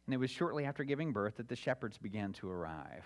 And 0.06 0.14
it 0.14 0.18
was 0.18 0.30
shortly 0.30 0.64
after 0.64 0.84
giving 0.84 1.12
birth 1.12 1.36
that 1.36 1.48
the 1.48 1.56
shepherds 1.56 1.98
began 1.98 2.32
to 2.34 2.50
arrive. 2.50 3.04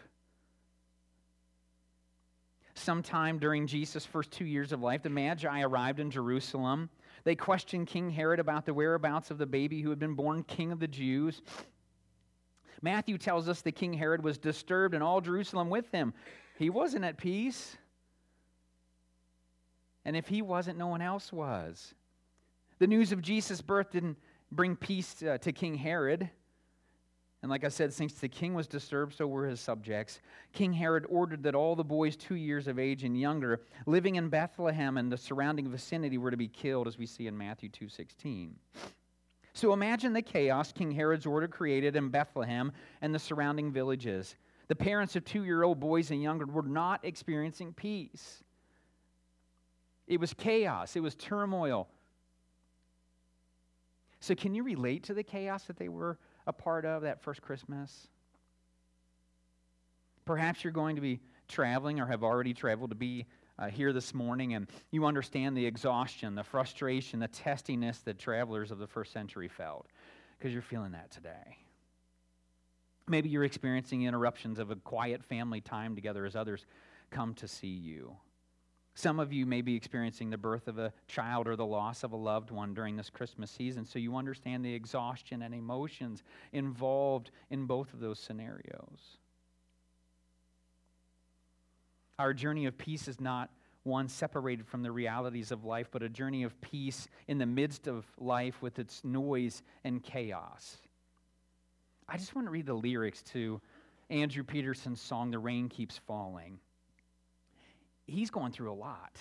Sometime 2.74 3.38
during 3.38 3.66
Jesus' 3.66 4.06
first 4.06 4.30
two 4.30 4.44
years 4.44 4.72
of 4.72 4.80
life, 4.80 5.02
the 5.02 5.10
Magi 5.10 5.60
arrived 5.62 6.00
in 6.00 6.10
Jerusalem. 6.10 6.88
They 7.24 7.34
questioned 7.34 7.86
King 7.86 8.10
Herod 8.10 8.40
about 8.40 8.66
the 8.66 8.74
whereabouts 8.74 9.30
of 9.30 9.38
the 9.38 9.46
baby 9.46 9.82
who 9.82 9.90
had 9.90 9.98
been 9.98 10.14
born 10.14 10.42
king 10.42 10.72
of 10.72 10.80
the 10.80 10.88
Jews. 10.88 11.42
Matthew 12.80 13.16
tells 13.16 13.48
us 13.48 13.62
that 13.62 13.72
King 13.72 13.92
Herod 13.92 14.24
was 14.24 14.38
disturbed 14.38 14.94
and 14.94 15.02
all 15.02 15.20
Jerusalem 15.20 15.70
with 15.70 15.90
him. 15.92 16.12
He 16.58 16.68
wasn't 16.68 17.04
at 17.04 17.16
peace. 17.16 17.76
And 20.04 20.16
if 20.16 20.26
he 20.26 20.42
wasn't, 20.42 20.78
no 20.78 20.88
one 20.88 21.00
else 21.00 21.32
was. 21.32 21.94
The 22.80 22.88
news 22.88 23.12
of 23.12 23.22
Jesus' 23.22 23.60
birth 23.60 23.92
didn't 23.92 24.18
bring 24.50 24.74
peace 24.74 25.22
uh, 25.22 25.38
to 25.38 25.52
King 25.52 25.76
Herod. 25.76 26.28
And 27.42 27.50
like 27.50 27.64
I 27.64 27.68
said, 27.68 27.92
since 27.92 28.14
the 28.14 28.28
king 28.28 28.54
was 28.54 28.68
disturbed, 28.68 29.14
so 29.14 29.26
were 29.26 29.48
his 29.48 29.60
subjects. 29.60 30.20
King 30.52 30.72
Herod 30.72 31.04
ordered 31.08 31.42
that 31.42 31.56
all 31.56 31.74
the 31.74 31.82
boys 31.82 32.14
two 32.14 32.36
years 32.36 32.68
of 32.68 32.78
age 32.78 33.02
and 33.02 33.18
younger 33.18 33.60
living 33.84 34.14
in 34.14 34.28
Bethlehem 34.28 34.96
and 34.96 35.10
the 35.10 35.16
surrounding 35.16 35.68
vicinity 35.68 36.18
were 36.18 36.30
to 36.30 36.36
be 36.36 36.46
killed, 36.46 36.86
as 36.86 36.98
we 36.98 37.06
see 37.06 37.26
in 37.26 37.36
Matthew 37.36 37.68
2.16. 37.68 38.50
So 39.54 39.72
imagine 39.72 40.12
the 40.12 40.22
chaos 40.22 40.72
King 40.72 40.92
Herod's 40.92 41.26
order 41.26 41.48
created 41.48 41.96
in 41.96 42.10
Bethlehem 42.10 42.70
and 43.00 43.12
the 43.12 43.18
surrounding 43.18 43.72
villages. 43.72 44.36
The 44.68 44.76
parents 44.76 45.16
of 45.16 45.24
two 45.24 45.44
year 45.44 45.64
old 45.64 45.80
boys 45.80 46.12
and 46.12 46.22
younger 46.22 46.46
were 46.46 46.62
not 46.62 47.04
experiencing 47.04 47.72
peace. 47.74 48.42
It 50.06 50.20
was 50.20 50.32
chaos, 50.32 50.94
it 50.94 51.00
was 51.00 51.16
turmoil. 51.16 51.88
So, 54.20 54.36
can 54.36 54.54
you 54.54 54.62
relate 54.62 55.02
to 55.04 55.14
the 55.14 55.24
chaos 55.24 55.64
that 55.64 55.76
they 55.76 55.88
were 55.88 56.16
a 56.46 56.52
part 56.52 56.84
of 56.84 57.02
that 57.02 57.20
first 57.22 57.42
Christmas? 57.42 58.08
Perhaps 60.24 60.62
you're 60.64 60.72
going 60.72 60.96
to 60.96 61.02
be 61.02 61.20
traveling 61.48 62.00
or 62.00 62.06
have 62.06 62.22
already 62.22 62.54
traveled 62.54 62.90
to 62.90 62.96
be 62.96 63.26
uh, 63.58 63.68
here 63.68 63.92
this 63.92 64.14
morning 64.14 64.54
and 64.54 64.66
you 64.90 65.04
understand 65.04 65.56
the 65.56 65.66
exhaustion, 65.66 66.34
the 66.34 66.44
frustration, 66.44 67.20
the 67.20 67.28
testiness 67.28 67.98
that 68.00 68.18
travelers 68.18 68.70
of 68.70 68.78
the 68.78 68.86
first 68.86 69.12
century 69.12 69.48
felt 69.48 69.86
because 70.38 70.52
you're 70.52 70.62
feeling 70.62 70.92
that 70.92 71.10
today. 71.10 71.58
Maybe 73.08 73.28
you're 73.28 73.44
experiencing 73.44 74.02
interruptions 74.02 74.58
of 74.58 74.70
a 74.70 74.76
quiet 74.76 75.22
family 75.24 75.60
time 75.60 75.94
together 75.94 76.24
as 76.24 76.34
others 76.34 76.66
come 77.10 77.34
to 77.34 77.48
see 77.48 77.66
you. 77.66 78.16
Some 78.94 79.18
of 79.18 79.32
you 79.32 79.46
may 79.46 79.62
be 79.62 79.74
experiencing 79.74 80.28
the 80.30 80.36
birth 80.36 80.68
of 80.68 80.78
a 80.78 80.92
child 81.06 81.48
or 81.48 81.56
the 81.56 81.64
loss 81.64 82.04
of 82.04 82.12
a 82.12 82.16
loved 82.16 82.50
one 82.50 82.74
during 82.74 82.96
this 82.96 83.08
Christmas 83.08 83.50
season, 83.50 83.86
so 83.86 83.98
you 83.98 84.16
understand 84.16 84.64
the 84.64 84.74
exhaustion 84.74 85.42
and 85.42 85.54
emotions 85.54 86.22
involved 86.52 87.30
in 87.50 87.64
both 87.64 87.94
of 87.94 88.00
those 88.00 88.18
scenarios. 88.18 89.18
Our 92.18 92.34
journey 92.34 92.66
of 92.66 92.76
peace 92.76 93.08
is 93.08 93.18
not 93.18 93.50
one 93.84 94.08
separated 94.08 94.66
from 94.66 94.82
the 94.82 94.92
realities 94.92 95.50
of 95.50 95.64
life, 95.64 95.88
but 95.90 96.02
a 96.02 96.08
journey 96.08 96.42
of 96.42 96.60
peace 96.60 97.08
in 97.26 97.38
the 97.38 97.46
midst 97.46 97.88
of 97.88 98.04
life 98.18 98.60
with 98.60 98.78
its 98.78 99.02
noise 99.02 99.62
and 99.84 100.02
chaos. 100.02 100.76
I 102.08 102.18
just 102.18 102.34
want 102.34 102.46
to 102.46 102.50
read 102.50 102.66
the 102.66 102.74
lyrics 102.74 103.22
to 103.32 103.60
Andrew 104.10 104.44
Peterson's 104.44 105.00
song, 105.00 105.30
The 105.30 105.38
Rain 105.38 105.68
Keeps 105.68 105.98
Falling 106.06 106.60
he's 108.06 108.30
going 108.30 108.52
through 108.52 108.72
a 108.72 108.74
lot 108.74 109.16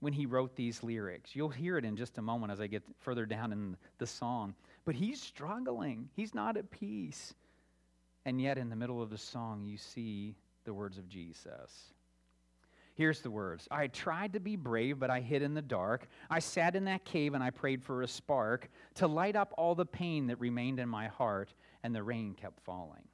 when 0.00 0.12
he 0.12 0.26
wrote 0.26 0.56
these 0.56 0.82
lyrics. 0.82 1.36
You'll 1.36 1.50
hear 1.50 1.78
it 1.78 1.84
in 1.84 1.96
just 1.96 2.18
a 2.18 2.22
moment 2.22 2.52
as 2.52 2.60
I 2.60 2.66
get 2.66 2.82
further 2.98 3.26
down 3.26 3.52
in 3.52 3.76
the 3.98 4.06
song. 4.06 4.54
But 4.84 4.94
he's 4.94 5.20
struggling, 5.20 6.08
he's 6.16 6.34
not 6.34 6.56
at 6.56 6.70
peace. 6.70 7.34
And 8.26 8.40
yet, 8.40 8.58
in 8.58 8.68
the 8.68 8.76
middle 8.76 9.00
of 9.00 9.08
the 9.08 9.18
song, 9.18 9.64
you 9.64 9.78
see 9.78 10.36
the 10.64 10.74
words 10.74 10.98
of 10.98 11.08
Jesus. 11.08 11.92
Here's 12.94 13.20
the 13.20 13.30
words 13.30 13.66
I 13.70 13.86
tried 13.86 14.34
to 14.34 14.40
be 14.40 14.56
brave, 14.56 14.98
but 14.98 15.08
I 15.08 15.20
hid 15.20 15.42
in 15.42 15.54
the 15.54 15.62
dark. 15.62 16.06
I 16.28 16.38
sat 16.38 16.76
in 16.76 16.84
that 16.84 17.04
cave 17.04 17.32
and 17.32 17.42
I 17.42 17.50
prayed 17.50 17.82
for 17.82 18.02
a 18.02 18.08
spark 18.08 18.68
to 18.96 19.06
light 19.06 19.36
up 19.36 19.54
all 19.56 19.74
the 19.74 19.86
pain 19.86 20.26
that 20.26 20.38
remained 20.38 20.78
in 20.78 20.88
my 20.88 21.06
heart, 21.06 21.54
and 21.82 21.94
the 21.94 22.02
rain 22.02 22.34
kept 22.34 22.60
falling. 22.60 23.09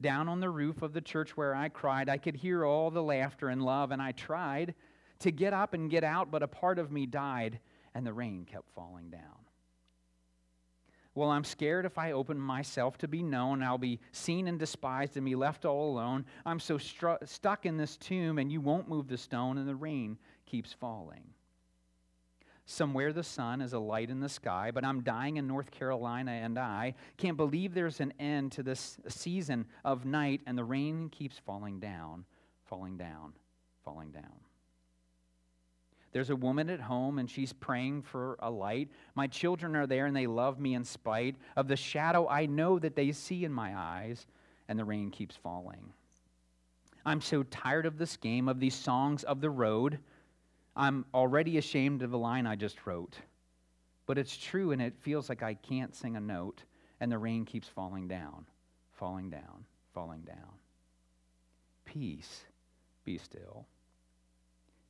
Down 0.00 0.28
on 0.28 0.40
the 0.40 0.50
roof 0.50 0.82
of 0.82 0.92
the 0.92 1.00
church 1.00 1.36
where 1.36 1.54
I 1.54 1.68
cried, 1.68 2.08
I 2.08 2.16
could 2.16 2.36
hear 2.36 2.64
all 2.64 2.90
the 2.90 3.02
laughter 3.02 3.48
and 3.48 3.62
love, 3.62 3.90
and 3.90 4.00
I 4.00 4.12
tried 4.12 4.74
to 5.20 5.30
get 5.30 5.52
up 5.52 5.74
and 5.74 5.90
get 5.90 6.04
out, 6.04 6.30
but 6.30 6.42
a 6.42 6.48
part 6.48 6.78
of 6.78 6.90
me 6.90 7.06
died, 7.06 7.60
and 7.94 8.06
the 8.06 8.12
rain 8.12 8.46
kept 8.50 8.70
falling 8.74 9.10
down. 9.10 9.20
Well, 11.14 11.30
I'm 11.30 11.44
scared 11.44 11.86
if 11.86 11.98
I 11.98 12.12
open 12.12 12.38
myself 12.38 12.96
to 12.98 13.08
be 13.08 13.22
known, 13.22 13.62
I'll 13.62 13.78
be 13.78 14.00
seen 14.12 14.46
and 14.46 14.58
despised 14.58 15.16
and 15.16 15.26
be 15.26 15.34
left 15.34 15.64
all 15.64 15.90
alone. 15.90 16.24
I'm 16.46 16.60
so 16.60 16.78
stru- 16.78 17.28
stuck 17.28 17.66
in 17.66 17.76
this 17.76 17.96
tomb, 17.96 18.38
and 18.38 18.50
you 18.50 18.60
won't 18.60 18.88
move 18.88 19.08
the 19.08 19.18
stone, 19.18 19.58
and 19.58 19.68
the 19.68 19.74
rain 19.74 20.18
keeps 20.46 20.72
falling. 20.72 21.24
Somewhere 22.66 23.12
the 23.12 23.24
sun 23.24 23.60
is 23.60 23.72
a 23.72 23.78
light 23.78 24.10
in 24.10 24.20
the 24.20 24.28
sky, 24.28 24.70
but 24.72 24.84
I'm 24.84 25.02
dying 25.02 25.36
in 25.36 25.46
North 25.46 25.70
Carolina 25.70 26.30
and 26.30 26.58
I 26.58 26.94
can't 27.16 27.36
believe 27.36 27.74
there's 27.74 28.00
an 28.00 28.12
end 28.20 28.52
to 28.52 28.62
this 28.62 28.98
season 29.08 29.66
of 29.84 30.04
night 30.04 30.40
and 30.46 30.56
the 30.56 30.64
rain 30.64 31.08
keeps 31.08 31.38
falling 31.38 31.80
down, 31.80 32.24
falling 32.66 32.96
down, 32.96 33.32
falling 33.84 34.12
down. 34.12 34.40
There's 36.12 36.30
a 36.30 36.36
woman 36.36 36.68
at 36.70 36.80
home 36.80 37.18
and 37.18 37.30
she's 37.30 37.52
praying 37.52 38.02
for 38.02 38.36
a 38.40 38.50
light. 38.50 38.88
My 39.14 39.26
children 39.26 39.76
are 39.76 39.86
there 39.86 40.06
and 40.06 40.16
they 40.16 40.26
love 40.26 40.58
me 40.58 40.74
in 40.74 40.84
spite 40.84 41.36
of 41.56 41.68
the 41.68 41.76
shadow 41.76 42.28
I 42.28 42.46
know 42.46 42.78
that 42.78 42.96
they 42.96 43.12
see 43.12 43.44
in 43.44 43.52
my 43.52 43.76
eyes, 43.76 44.26
and 44.68 44.78
the 44.78 44.84
rain 44.84 45.10
keeps 45.10 45.36
falling. 45.36 45.92
I'm 47.04 47.20
so 47.20 47.42
tired 47.44 47.86
of 47.86 47.96
this 47.96 48.16
game, 48.16 48.48
of 48.48 48.60
these 48.60 48.74
songs 48.74 49.24
of 49.24 49.40
the 49.40 49.50
road. 49.50 49.98
I'm 50.76 51.04
already 51.12 51.58
ashamed 51.58 52.02
of 52.02 52.10
the 52.10 52.18
line 52.18 52.46
I 52.46 52.56
just 52.56 52.86
wrote. 52.86 53.16
But 54.06 54.18
it's 54.18 54.36
true, 54.36 54.72
and 54.72 54.82
it 54.82 54.94
feels 55.00 55.28
like 55.28 55.42
I 55.42 55.54
can't 55.54 55.94
sing 55.94 56.16
a 56.16 56.20
note, 56.20 56.64
and 57.00 57.10
the 57.10 57.18
rain 57.18 57.44
keeps 57.44 57.68
falling 57.68 58.08
down, 58.08 58.46
falling 58.92 59.30
down, 59.30 59.64
falling 59.94 60.22
down. 60.22 60.58
Peace, 61.84 62.44
be 63.04 63.18
still. 63.18 63.66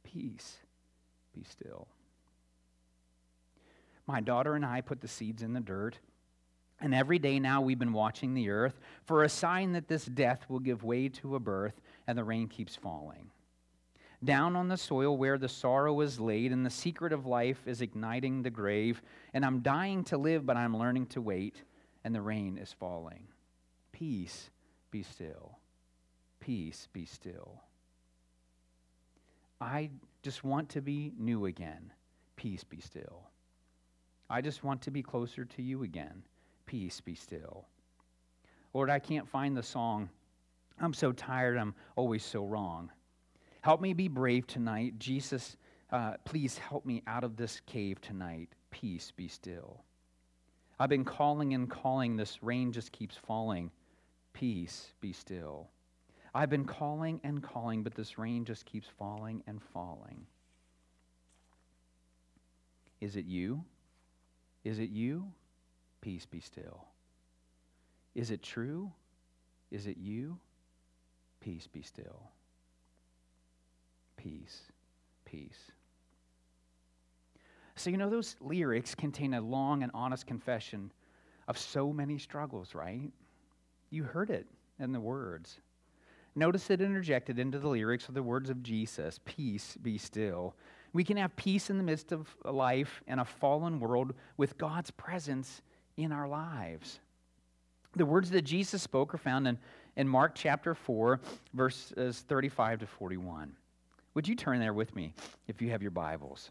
Peace, 0.04 0.56
be 1.34 1.44
still. 1.44 1.86
My 4.06 4.20
daughter 4.20 4.54
and 4.54 4.64
I 4.64 4.80
put 4.80 5.00
the 5.00 5.08
seeds 5.08 5.42
in 5.42 5.52
the 5.52 5.60
dirt. 5.60 5.98
And 6.82 6.94
every 6.94 7.18
day 7.18 7.38
now 7.38 7.60
we've 7.60 7.78
been 7.78 7.92
watching 7.92 8.32
the 8.32 8.48
earth 8.48 8.80
for 9.04 9.22
a 9.22 9.28
sign 9.28 9.72
that 9.72 9.86
this 9.86 10.06
death 10.06 10.46
will 10.48 10.60
give 10.60 10.82
way 10.82 11.10
to 11.10 11.36
a 11.36 11.38
birth, 11.38 11.78
and 12.06 12.16
the 12.16 12.24
rain 12.24 12.48
keeps 12.48 12.74
falling 12.74 13.30
down 14.24 14.56
on 14.56 14.68
the 14.68 14.76
soil 14.76 15.16
where 15.16 15.38
the 15.38 15.48
sorrow 15.48 16.00
is 16.00 16.20
laid, 16.20 16.52
and 16.52 16.64
the 16.64 16.70
secret 16.70 17.12
of 17.12 17.26
life 17.26 17.66
is 17.66 17.80
igniting 17.80 18.42
the 18.42 18.50
grave. 18.50 19.02
And 19.32 19.44
I'm 19.44 19.60
dying 19.60 20.04
to 20.04 20.18
live, 20.18 20.44
but 20.44 20.56
I'm 20.56 20.76
learning 20.76 21.06
to 21.06 21.20
wait, 21.20 21.62
and 22.04 22.14
the 22.14 22.20
rain 22.20 22.58
is 22.58 22.72
falling. 22.72 23.26
Peace, 23.92 24.50
be 24.90 25.02
still. 25.02 25.58
Peace, 26.40 26.88
be 26.92 27.04
still. 27.04 27.62
I 29.60 29.90
just 30.22 30.44
want 30.44 30.68
to 30.70 30.80
be 30.80 31.12
new 31.18 31.46
again. 31.46 31.92
Peace, 32.36 32.64
be 32.64 32.80
still. 32.80 33.22
I 34.30 34.40
just 34.40 34.64
want 34.64 34.80
to 34.82 34.90
be 34.90 35.02
closer 35.02 35.44
to 35.44 35.62
you 35.62 35.82
again. 35.82 36.22
Peace, 36.66 37.00
be 37.00 37.14
still. 37.14 37.66
Lord, 38.72 38.88
I 38.88 38.98
can't 38.98 39.28
find 39.28 39.56
the 39.56 39.62
song. 39.62 40.08
I'm 40.80 40.94
so 40.94 41.12
tired, 41.12 41.58
I'm 41.58 41.74
always 41.96 42.24
so 42.24 42.44
wrong. 42.44 42.90
Help 43.62 43.80
me 43.80 43.92
be 43.92 44.08
brave 44.08 44.46
tonight. 44.46 44.98
Jesus, 44.98 45.56
uh, 45.90 46.14
please 46.24 46.56
help 46.56 46.86
me 46.86 47.02
out 47.06 47.24
of 47.24 47.36
this 47.36 47.60
cave 47.66 48.00
tonight. 48.00 48.48
Peace, 48.70 49.10
be 49.10 49.28
still. 49.28 49.84
I've 50.78 50.88
been 50.88 51.04
calling 51.04 51.52
and 51.52 51.68
calling. 51.68 52.16
This 52.16 52.42
rain 52.42 52.72
just 52.72 52.90
keeps 52.90 53.16
falling. 53.16 53.70
Peace, 54.32 54.94
be 55.00 55.12
still. 55.12 55.68
I've 56.34 56.48
been 56.48 56.64
calling 56.64 57.20
and 57.22 57.42
calling, 57.42 57.82
but 57.82 57.94
this 57.94 58.16
rain 58.16 58.46
just 58.46 58.64
keeps 58.64 58.86
falling 58.98 59.42
and 59.46 59.60
falling. 59.74 60.26
Is 63.00 63.16
it 63.16 63.26
you? 63.26 63.64
Is 64.64 64.78
it 64.78 64.90
you? 64.90 65.26
Peace, 66.00 66.24
be 66.24 66.40
still. 66.40 66.84
Is 68.14 68.30
it 68.30 68.42
true? 68.42 68.90
Is 69.70 69.86
it 69.86 69.98
you? 69.98 70.38
Peace, 71.40 71.66
be 71.66 71.82
still 71.82 72.30
peace, 74.22 74.62
peace. 75.24 75.72
So, 77.76 77.90
you 77.90 77.96
know, 77.96 78.10
those 78.10 78.36
lyrics 78.40 78.94
contain 78.94 79.34
a 79.34 79.40
long 79.40 79.82
and 79.82 79.90
honest 79.94 80.26
confession 80.26 80.92
of 81.48 81.56
so 81.56 81.92
many 81.92 82.18
struggles, 82.18 82.74
right? 82.74 83.10
You 83.90 84.04
heard 84.04 84.30
it 84.30 84.46
in 84.78 84.92
the 84.92 85.00
words. 85.00 85.60
Notice 86.36 86.70
it 86.70 86.80
interjected 86.80 87.38
into 87.38 87.58
the 87.58 87.68
lyrics 87.68 88.06
with 88.06 88.14
the 88.14 88.22
words 88.22 88.50
of 88.50 88.62
Jesus 88.62 89.18
Peace, 89.24 89.76
be 89.82 89.98
still. 89.98 90.54
We 90.92 91.04
can 91.04 91.16
have 91.16 91.34
peace 91.36 91.70
in 91.70 91.78
the 91.78 91.84
midst 91.84 92.12
of 92.12 92.28
life 92.44 93.02
in 93.06 93.20
a 93.20 93.24
fallen 93.24 93.80
world 93.80 94.12
with 94.36 94.58
God's 94.58 94.90
presence 94.90 95.62
in 95.96 96.12
our 96.12 96.28
lives. 96.28 97.00
The 97.96 98.06
words 98.06 98.30
that 98.30 98.42
Jesus 98.42 98.82
spoke 98.82 99.14
are 99.14 99.18
found 99.18 99.48
in 99.48 99.58
in 99.96 100.08
Mark 100.08 100.32
chapter 100.34 100.74
4, 100.74 101.20
verses 101.52 102.24
35 102.28 102.80
to 102.80 102.86
41. 102.86 103.54
Would 104.14 104.26
you 104.26 104.34
turn 104.34 104.58
there 104.58 104.72
with 104.72 104.94
me 104.96 105.14
if 105.46 105.62
you 105.62 105.70
have 105.70 105.82
your 105.82 105.92
Bibles? 105.92 106.50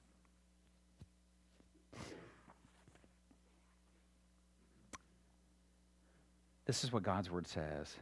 This 6.66 6.84
is 6.84 6.94
what 6.94 7.04
God's 7.04 7.32
word 7.32 7.48
says. 7.48 7.96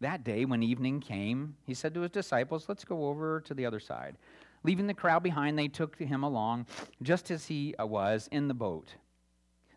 That 0.00 0.22
day, 0.22 0.44
when 0.44 0.62
evening 0.62 1.00
came, 1.00 1.56
he 1.66 1.74
said 1.74 1.92
to 1.94 2.02
his 2.02 2.12
disciples, 2.12 2.66
Let's 2.68 2.84
go 2.84 3.08
over 3.08 3.40
to 3.40 3.52
the 3.52 3.66
other 3.66 3.80
side. 3.80 4.16
Leaving 4.62 4.86
the 4.86 4.94
crowd 4.94 5.22
behind, 5.22 5.58
they 5.58 5.68
took 5.68 5.98
him 5.98 6.22
along, 6.22 6.66
just 7.02 7.30
as 7.30 7.46
he 7.46 7.74
uh, 7.80 7.86
was, 7.86 8.28
in 8.30 8.48
the 8.48 8.54
boat. 8.54 8.94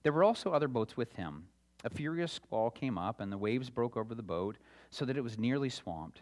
There 0.03 0.13
were 0.13 0.24
also 0.24 0.51
other 0.51 0.67
boats 0.67 0.95
with 0.95 1.13
him. 1.13 1.45
A 1.83 1.89
furious 1.89 2.31
squall 2.31 2.69
came 2.69 2.98
up, 2.98 3.19
and 3.19 3.31
the 3.31 3.38
waves 3.38 3.69
broke 3.69 3.98
over 3.98 4.13
the 4.13 4.21
boat, 4.21 4.57
so 4.91 5.03
that 5.05 5.17
it 5.17 5.24
was 5.24 5.39
nearly 5.39 5.69
swamped. 5.69 6.21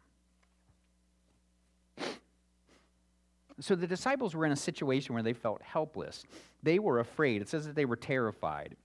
So 3.61 3.75
the 3.75 3.87
disciples 3.87 4.35
were 4.35 4.45
in 4.45 4.51
a 4.51 4.57
situation 4.57 5.13
where 5.13 5.23
they 5.23 5.33
felt 5.33 5.61
helpless. 5.61 6.25
They 6.63 6.79
were 6.79 6.99
afraid. 6.99 7.41
It 7.41 7.49
says 7.49 7.65
that 7.65 7.75
they 7.75 7.85
were 7.85 7.95
terrified. 7.95 8.75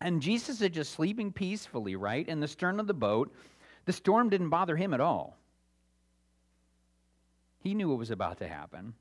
And 0.00 0.22
Jesus 0.22 0.60
is 0.60 0.70
just 0.70 0.92
sleeping 0.92 1.32
peacefully, 1.32 1.96
right, 1.96 2.26
in 2.28 2.40
the 2.40 2.48
stern 2.48 2.78
of 2.78 2.86
the 2.86 2.94
boat. 2.94 3.34
The 3.86 3.92
storm 3.92 4.28
didn't 4.28 4.50
bother 4.50 4.76
him 4.76 4.94
at 4.94 5.00
all. 5.00 5.36
He 7.58 7.74
knew 7.74 7.88
what 7.88 7.98
was 7.98 8.10
about 8.10 8.38
to 8.38 8.48
happen. 8.48 8.94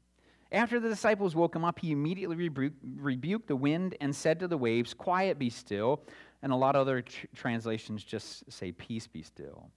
After 0.52 0.80
the 0.80 0.90
disciples 0.90 1.36
woke 1.36 1.56
him 1.56 1.64
up, 1.64 1.80
he 1.80 1.92
immediately 1.92 2.50
rebuked 2.82 3.48
the 3.48 3.56
wind 3.56 3.96
and 4.02 4.16
said 4.16 4.40
to 4.40 4.48
the 4.48 4.58
waves, 4.58 4.94
Quiet, 4.94 5.38
be 5.38 5.50
still. 5.50 6.02
And 6.42 6.52
a 6.52 6.56
lot 6.56 6.76
of 6.76 6.82
other 6.82 7.02
tr- 7.02 7.28
translations 7.36 8.04
just 8.04 8.52
say, 8.52 8.72
Peace, 8.72 9.08
be 9.08 9.22
still. 9.22 9.70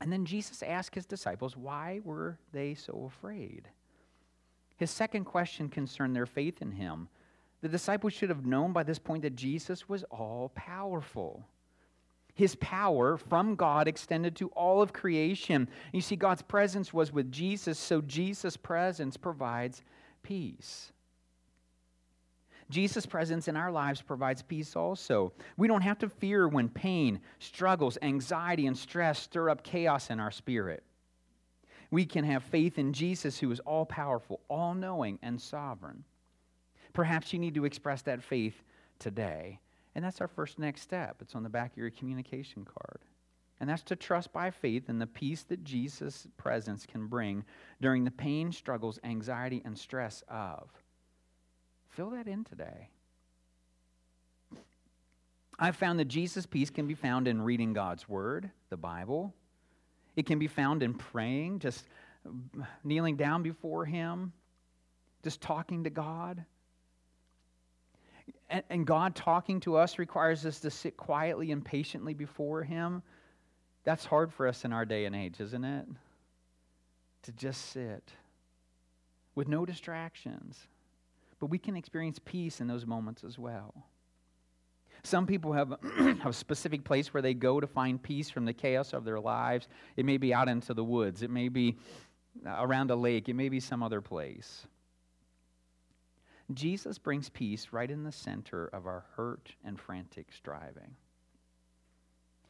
And 0.00 0.12
then 0.12 0.24
Jesus 0.24 0.62
asked 0.62 0.94
his 0.94 1.06
disciples, 1.06 1.56
Why 1.56 2.00
were 2.04 2.38
they 2.52 2.74
so 2.74 3.04
afraid? 3.06 3.68
His 4.76 4.90
second 4.90 5.24
question 5.24 5.68
concerned 5.68 6.14
their 6.14 6.26
faith 6.26 6.60
in 6.60 6.72
him. 6.72 7.08
The 7.62 7.68
disciples 7.68 8.12
should 8.12 8.28
have 8.28 8.44
known 8.44 8.72
by 8.72 8.82
this 8.82 8.98
point 8.98 9.22
that 9.22 9.36
Jesus 9.36 9.88
was 9.88 10.04
all 10.04 10.52
powerful 10.54 11.46
his 12.36 12.54
power 12.56 13.16
from 13.16 13.56
God 13.56 13.88
extended 13.88 14.36
to 14.36 14.48
all 14.48 14.82
of 14.82 14.92
creation. 14.92 15.68
You 15.92 16.02
see, 16.02 16.16
God's 16.16 16.42
presence 16.42 16.92
was 16.92 17.10
with 17.10 17.32
Jesus, 17.32 17.78
so 17.78 18.02
Jesus' 18.02 18.58
presence 18.58 19.16
provides 19.16 19.82
peace. 20.22 20.92
Jesus' 22.68 23.06
presence 23.06 23.48
in 23.48 23.56
our 23.56 23.70
lives 23.70 24.02
provides 24.02 24.42
peace 24.42 24.74
also. 24.74 25.32
We 25.56 25.68
don't 25.68 25.82
have 25.82 25.98
to 25.98 26.08
fear 26.08 26.48
when 26.48 26.68
pain, 26.68 27.20
struggles, 27.38 27.96
anxiety, 28.02 28.66
and 28.66 28.76
stress 28.76 29.20
stir 29.20 29.50
up 29.50 29.62
chaos 29.62 30.10
in 30.10 30.18
our 30.18 30.32
spirit. 30.32 30.82
We 31.90 32.04
can 32.04 32.24
have 32.24 32.42
faith 32.42 32.78
in 32.78 32.92
Jesus, 32.92 33.38
who 33.38 33.50
is 33.52 33.60
all 33.60 33.86
powerful, 33.86 34.40
all 34.48 34.74
knowing, 34.74 35.18
and 35.22 35.40
sovereign. 35.40 36.04
Perhaps 36.92 37.32
you 37.32 37.38
need 37.38 37.54
to 37.54 37.64
express 37.64 38.02
that 38.02 38.22
faith 38.22 38.64
today. 38.98 39.60
And 39.94 40.04
that's 40.04 40.20
our 40.20 40.28
first 40.28 40.58
next 40.58 40.82
step. 40.82 41.16
It's 41.20 41.34
on 41.34 41.42
the 41.42 41.48
back 41.48 41.72
of 41.72 41.78
your 41.78 41.90
communication 41.90 42.64
card. 42.64 43.00
And 43.60 43.70
that's 43.70 43.82
to 43.84 43.96
trust 43.96 44.32
by 44.32 44.50
faith 44.50 44.88
in 44.88 44.98
the 44.98 45.06
peace 45.06 45.44
that 45.44 45.64
Jesus' 45.64 46.26
presence 46.36 46.84
can 46.84 47.06
bring 47.06 47.44
during 47.80 48.04
the 48.04 48.10
pain, 48.10 48.52
struggles, 48.52 48.98
anxiety, 49.04 49.62
and 49.64 49.78
stress 49.78 50.22
of. 50.28 50.68
Fill 51.96 52.10
that 52.10 52.28
in 52.28 52.44
today. 52.44 52.90
I've 55.58 55.76
found 55.76 55.98
that 55.98 56.04
Jesus' 56.04 56.44
peace 56.44 56.68
can 56.68 56.86
be 56.86 56.94
found 56.94 57.26
in 57.26 57.40
reading 57.40 57.72
God's 57.72 58.06
Word, 58.06 58.50
the 58.68 58.76
Bible. 58.76 59.32
It 60.14 60.26
can 60.26 60.38
be 60.38 60.46
found 60.46 60.82
in 60.82 60.92
praying, 60.92 61.60
just 61.60 61.86
kneeling 62.84 63.16
down 63.16 63.42
before 63.42 63.86
Him, 63.86 64.34
just 65.24 65.40
talking 65.40 65.84
to 65.84 65.90
God. 65.90 66.44
And, 68.50 68.62
and 68.68 68.86
God 68.86 69.14
talking 69.14 69.60
to 69.60 69.76
us 69.76 69.98
requires 69.98 70.44
us 70.44 70.60
to 70.60 70.70
sit 70.70 70.98
quietly 70.98 71.50
and 71.50 71.64
patiently 71.64 72.12
before 72.12 72.62
Him. 72.62 73.02
That's 73.84 74.04
hard 74.04 74.34
for 74.34 74.46
us 74.46 74.66
in 74.66 74.72
our 74.74 74.84
day 74.84 75.06
and 75.06 75.16
age, 75.16 75.40
isn't 75.40 75.64
it? 75.64 75.86
To 77.22 77.32
just 77.32 77.70
sit 77.70 78.12
with 79.34 79.48
no 79.48 79.64
distractions. 79.64 80.66
But 81.38 81.46
we 81.46 81.58
can 81.58 81.76
experience 81.76 82.18
peace 82.24 82.60
in 82.60 82.66
those 82.66 82.86
moments 82.86 83.24
as 83.24 83.38
well. 83.38 83.86
Some 85.02 85.26
people 85.26 85.52
have, 85.52 85.74
have 85.96 86.26
a 86.26 86.32
specific 86.32 86.82
place 86.82 87.14
where 87.14 87.22
they 87.22 87.34
go 87.34 87.60
to 87.60 87.66
find 87.66 88.02
peace 88.02 88.30
from 88.30 88.44
the 88.44 88.52
chaos 88.52 88.92
of 88.92 89.04
their 89.04 89.20
lives. 89.20 89.68
It 89.96 90.04
may 90.04 90.16
be 90.16 90.34
out 90.34 90.48
into 90.48 90.74
the 90.74 90.84
woods, 90.84 91.22
it 91.22 91.30
may 91.30 91.48
be 91.48 91.76
uh, 92.44 92.56
around 92.58 92.90
a 92.90 92.96
lake, 92.96 93.28
it 93.28 93.34
may 93.34 93.48
be 93.48 93.60
some 93.60 93.82
other 93.82 94.00
place. 94.00 94.66
Jesus 96.52 96.98
brings 96.98 97.28
peace 97.28 97.68
right 97.72 97.90
in 97.90 98.04
the 98.04 98.12
center 98.12 98.66
of 98.66 98.86
our 98.86 99.04
hurt 99.16 99.52
and 99.64 99.78
frantic 99.78 100.28
striving. 100.32 100.94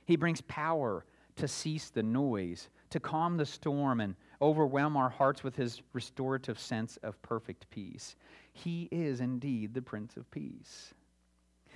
He 0.04 0.16
brings 0.16 0.40
power 0.42 1.04
to 1.36 1.48
cease 1.48 1.90
the 1.90 2.02
noise, 2.02 2.68
to 2.90 3.00
calm 3.00 3.36
the 3.36 3.46
storm, 3.46 4.00
and 4.00 4.14
overwhelm 4.40 4.96
our 4.96 5.08
hearts 5.08 5.42
with 5.42 5.56
his 5.56 5.82
restorative 5.92 6.58
sense 6.58 6.98
of 7.02 7.20
perfect 7.22 7.68
peace. 7.70 8.16
He 8.52 8.88
is 8.90 9.20
indeed 9.20 9.74
the 9.74 9.82
Prince 9.82 10.16
of 10.16 10.30
Peace. 10.30 10.94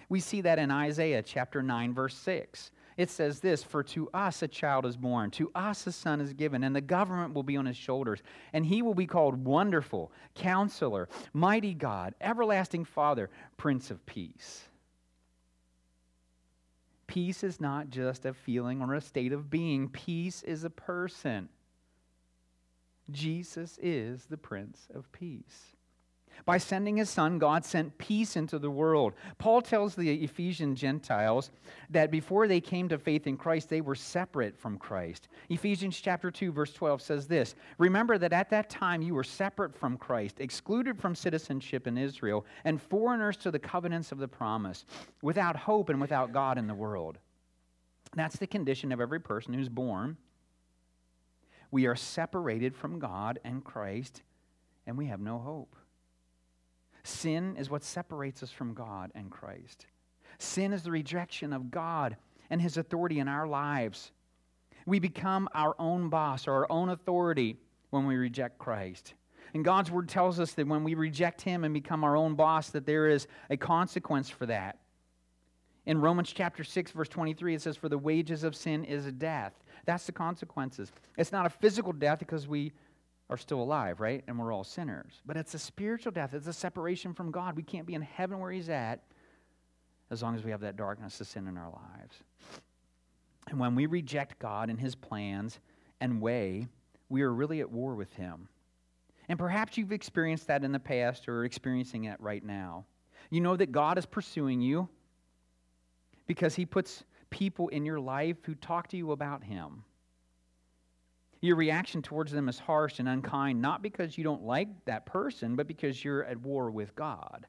We 0.09 0.20
see 0.20 0.40
that 0.40 0.59
in 0.59 0.70
Isaiah 0.70 1.23
chapter 1.23 1.62
9, 1.62 1.94
verse 1.94 2.16
6 2.16 2.70
it 3.01 3.09
says 3.09 3.40
this 3.40 3.64
For 3.64 3.83
to 3.85 4.11
us 4.12 4.42
a 4.42 4.49
child 4.49 4.85
is 4.85 4.96
born, 4.96 5.31
to 5.33 5.51
us 5.55 5.87
a 5.87 5.92
son 5.92 6.20
is 6.20 6.35
given, 6.35 6.62
and 6.62 6.77
the 6.77 6.83
government 6.83 7.33
will 7.33 7.42
be 7.42 7.57
on 7.57 7.64
his 7.64 7.77
shoulders. 7.77 8.23
And 8.53 8.66
he 8.66 8.83
will 8.83 8.94
be 8.94 9.07
called 9.07 9.44
Wonderful, 9.44 10.12
Counselor, 10.35 11.09
Mighty 11.33 11.73
God, 11.73 12.14
Everlasting 12.20 12.85
Father, 12.85 13.31
Prince 13.57 13.90
of 13.90 14.05
Peace. 14.05 14.68
Peace 17.11 17.42
is 17.42 17.61
not 17.61 17.90
just 17.90 18.25
a 18.25 18.33
feeling 18.33 18.81
or 18.81 18.94
a 18.94 19.01
state 19.01 19.33
of 19.33 19.51
being, 19.51 19.88
peace 19.88 20.44
is 20.44 20.62
a 20.62 20.70
person. 20.70 21.49
Jesus 23.11 23.81
is 23.83 24.27
the 24.27 24.37
Prince 24.37 24.87
of 24.94 25.11
Peace. 25.11 25.75
By 26.44 26.59
sending 26.59 26.96
his 26.96 27.11
son, 27.11 27.38
God 27.38 27.64
sent 27.64 27.98
peace 27.98 28.37
into 28.37 28.59
the 28.59 28.70
world. 28.70 29.14
Paul 29.38 29.62
tells 29.62 29.94
the 29.94 30.24
Ephesian 30.24 30.74
Gentiles 30.74 31.50
that 31.90 32.11
before 32.11 32.48
they 32.48 32.61
came 32.61 32.88
to 32.88 32.98
faith 32.98 33.26
in 33.26 33.37
Christ, 33.37 33.68
they 33.68 33.81
were 33.81 33.94
separate 33.94 34.59
from 34.59 34.79
Christ. 34.79 35.29
Ephesians 35.48 36.00
chapter 36.00 36.31
2 36.31 36.53
verse 36.53 36.72
12 36.72 37.03
says 37.03 37.26
this, 37.26 37.55
"Remember 37.79 38.18
that 38.18 38.33
at 38.33 38.50
that 38.50 38.70
time 38.70 39.03
you 39.03 39.14
were 39.14 39.24
separate 39.24 39.74
from 39.74 39.96
Christ, 39.96 40.40
excluded 40.40 40.98
from 40.98 41.14
citizenship 41.14 41.87
in 41.87 41.98
Israel, 41.98 42.44
and 42.64 42.81
foreigners 42.81 43.37
to 43.38 43.50
the 43.50 43.59
covenants 43.59 44.12
of 44.12 44.18
the 44.18 44.29
promise, 44.29 44.85
without 45.22 45.57
hope 45.57 45.88
and 45.88 46.00
without 46.00 46.33
God 46.33 46.59
in 46.59 46.66
the 46.66 46.74
world." 46.74 47.18
That's 48.14 48.37
the 48.37 48.46
condition 48.46 48.90
of 48.90 49.00
every 49.00 49.20
person 49.20 49.55
who's 49.55 49.68
born. 49.68 50.16
We 51.70 51.87
are 51.87 51.94
separated 51.94 52.74
from 52.74 52.98
God 52.98 53.38
and 53.44 53.64
Christ, 53.64 54.22
and 54.87 54.98
we 54.98 55.07
have 55.07 55.20
no 55.20 55.38
hope. 55.38 55.76
Sin 57.03 57.57
is 57.57 57.71
what 57.71 57.85
separates 57.85 58.43
us 58.43 58.51
from 58.51 58.75
God 58.75 59.11
and 59.15 59.31
Christ. 59.31 59.87
Sin 60.39 60.73
is 60.73 60.83
the 60.83 60.91
rejection 60.91 61.53
of 61.53 61.71
God 61.71 62.17
and 62.49 62.61
His 62.61 62.77
authority 62.77 63.19
in 63.19 63.29
our 63.29 63.47
lives. 63.47 64.13
We 64.87 64.99
become 64.99 65.49
our 65.55 65.75
own 65.79 66.09
boss 66.09 66.47
or 66.49 66.53
our 66.55 66.67
own 66.71 66.89
authority 66.89 67.57
when 67.91 68.07
we 68.07 68.17
reject 68.17 68.59
Christ. 68.59 69.15
And 69.53 69.65
God's 69.65 69.91
word 69.91 70.09
tells 70.09 70.39
us 70.39 70.53
that 70.53 70.67
when 70.67 70.85
we 70.85 70.95
reject 70.95 71.43
Him 71.43 71.65
and 71.65 71.75
become 71.75 72.05
our 72.05 72.17
own 72.17 72.35
boss, 72.35 72.71
that 72.71 72.87
there 72.87 73.09
is 73.09 73.27
a 73.51 73.57
consequence 73.57 74.31
for 74.31 74.47
that. 74.47 74.79
In 75.87 76.01
Romans 76.01 76.33
chapter 76.33 76.63
6, 76.63 76.93
verse 76.93 77.09
23, 77.09 77.55
it 77.55 77.63
says, 77.63 77.77
For 77.77 77.89
the 77.89 77.99
wages 77.99 78.45
of 78.45 78.55
sin 78.55 78.85
is 78.85 79.11
death. 79.13 79.53
That's 79.87 80.07
the 80.07 80.13
consequences. 80.13 80.93
It's 81.17 81.33
not 81.33 81.47
a 81.47 81.51
physical 81.51 81.93
death 81.93 82.19
because 82.19 82.47
we 82.47 82.73
are 83.31 83.38
still 83.38 83.62
alive, 83.62 84.01
right? 84.01 84.23
And 84.27 84.38
we're 84.38 84.53
all 84.53 84.64
sinners. 84.64 85.23
But 85.25 85.38
it's 85.38 85.55
a 85.55 85.59
spiritual 85.59 86.12
death, 86.12 86.35
it's 86.35 86.49
a 86.49 86.53
separation 86.53 87.14
from 87.14 87.31
God. 87.31 87.57
We 87.57 87.62
can't 87.62 87.87
be 87.87 87.95
in 87.95 88.03
heaven 88.03 88.38
where 88.38 88.51
He's 88.51 88.69
at 88.69 89.01
as 90.11 90.23
long 90.23 90.35
as 90.35 90.45
we 90.45 90.51
have 90.51 90.61
that 90.61 90.77
darkness 90.77 91.21
of 91.21 91.29
sin 91.29 91.47
in 91.47 91.57
our 91.57 91.71
lives. 91.71 92.16
And 93.49 93.59
when 93.59 93.75
we 93.75 93.87
reject 93.87 94.38
God 94.38 94.69
and 94.71 94.79
his 94.79 94.95
plans 94.95 95.59
and 96.01 96.21
way, 96.21 96.66
we 97.09 97.23
are 97.23 97.33
really 97.33 97.61
at 97.61 97.71
war 97.71 97.95
with 97.95 98.12
him. 98.14 98.49
And 99.29 99.38
perhaps 99.38 99.79
you've 99.79 99.93
experienced 99.93 100.49
that 100.49 100.64
in 100.64 100.73
the 100.73 100.81
past 100.81 101.29
or 101.29 101.45
experiencing 101.45 102.05
it 102.05 102.21
right 102.21 102.45
now. 102.45 102.85
You 103.31 103.40
know 103.40 103.57
that 103.57 103.71
God 103.71 103.99
is 103.99 104.07
pursuing 104.07 104.61
you 104.61 104.88
because 106.27 106.55
he 106.55 106.66
puts 106.66 107.05
people 107.31 107.69
in 107.69 107.85
your 107.85 108.01
life 108.01 108.37
who 108.45 108.55
talk 108.57 108.88
to 108.88 108.97
you 108.97 109.12
about 109.12 109.45
him. 109.45 109.85
Your 111.40 111.57
reaction 111.57 112.03
towards 112.03 112.33
them 112.33 112.48
is 112.48 112.59
harsh 112.59 112.98
and 112.98 113.09
unkind, 113.09 113.62
not 113.62 113.83
because 113.83 114.18
you 114.18 114.24
don't 114.24 114.42
like 114.42 114.68
that 114.85 115.07
person, 115.07 115.57
but 115.57 115.66
because 115.66 116.05
you're 116.05 116.24
at 116.24 116.38
war 116.38 116.70
with 116.70 116.94
God. 116.94 117.46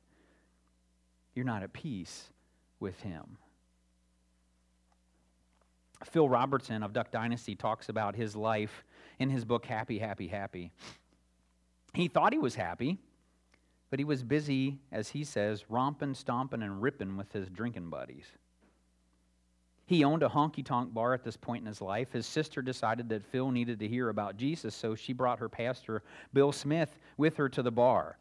You're 1.36 1.45
not 1.45 1.63
at 1.63 1.73
peace 1.73 2.30
with 2.80 2.99
him. 3.01 3.38
Phil 6.06 6.27
Robertson 6.27 6.84
of 6.84 6.93
Duck 6.93 7.12
Dynasty 7.12 7.56
talks 7.56 7.89
about 7.89 8.15
his 8.15 8.36
life 8.36 8.84
in 9.19 9.30
his 9.30 9.45
book, 9.45 9.65
Happy, 9.65 9.99
Happy, 9.99 10.27
Happy. 10.27 10.71
He 11.93 12.08
thought 12.08 12.34
he 12.34 12.39
was 12.39 12.56
happy, 12.56 12.97
but 13.89 13.99
he 13.99 14.06
was 14.06 14.23
busy, 14.23 14.80
as 14.91 15.10
he 15.10 15.23
says, 15.23 15.69
romping, 15.69 16.13
stomping, 16.13 16.63
and 16.63 16.82
ripping 16.82 17.17
with 17.17 17.32
his 17.34 17.49
drinking 17.49 17.89
buddies. 17.89 18.25
He 19.86 20.04
owned 20.04 20.24
a 20.24 20.30
honky 20.30 20.63
tonk 20.63 20.94
bar 20.94 21.13
at 21.13 21.24
this 21.24 21.36
point 21.36 21.62
in 21.62 21.67
his 21.67 21.82
life. 21.82 22.13
His 22.13 22.26
sister 22.26 22.62
decided 22.62 23.10
that 23.10 23.26
Phil 23.26 23.52
needed 23.52 23.80
to 23.80 23.88
hear 23.88 24.10
about 24.10 24.38
Jesus, 24.38 24.74
so 24.74 24.96
she 24.96 25.12
brought 25.12 25.39
her 25.39 25.50
pastor, 25.50 26.04
Bill 26.34 26.52
Smith, 26.52 26.98
with 27.17 27.36
her 27.38 27.50
to 27.50 27.62
the 27.62 27.72
bar. 27.72 28.17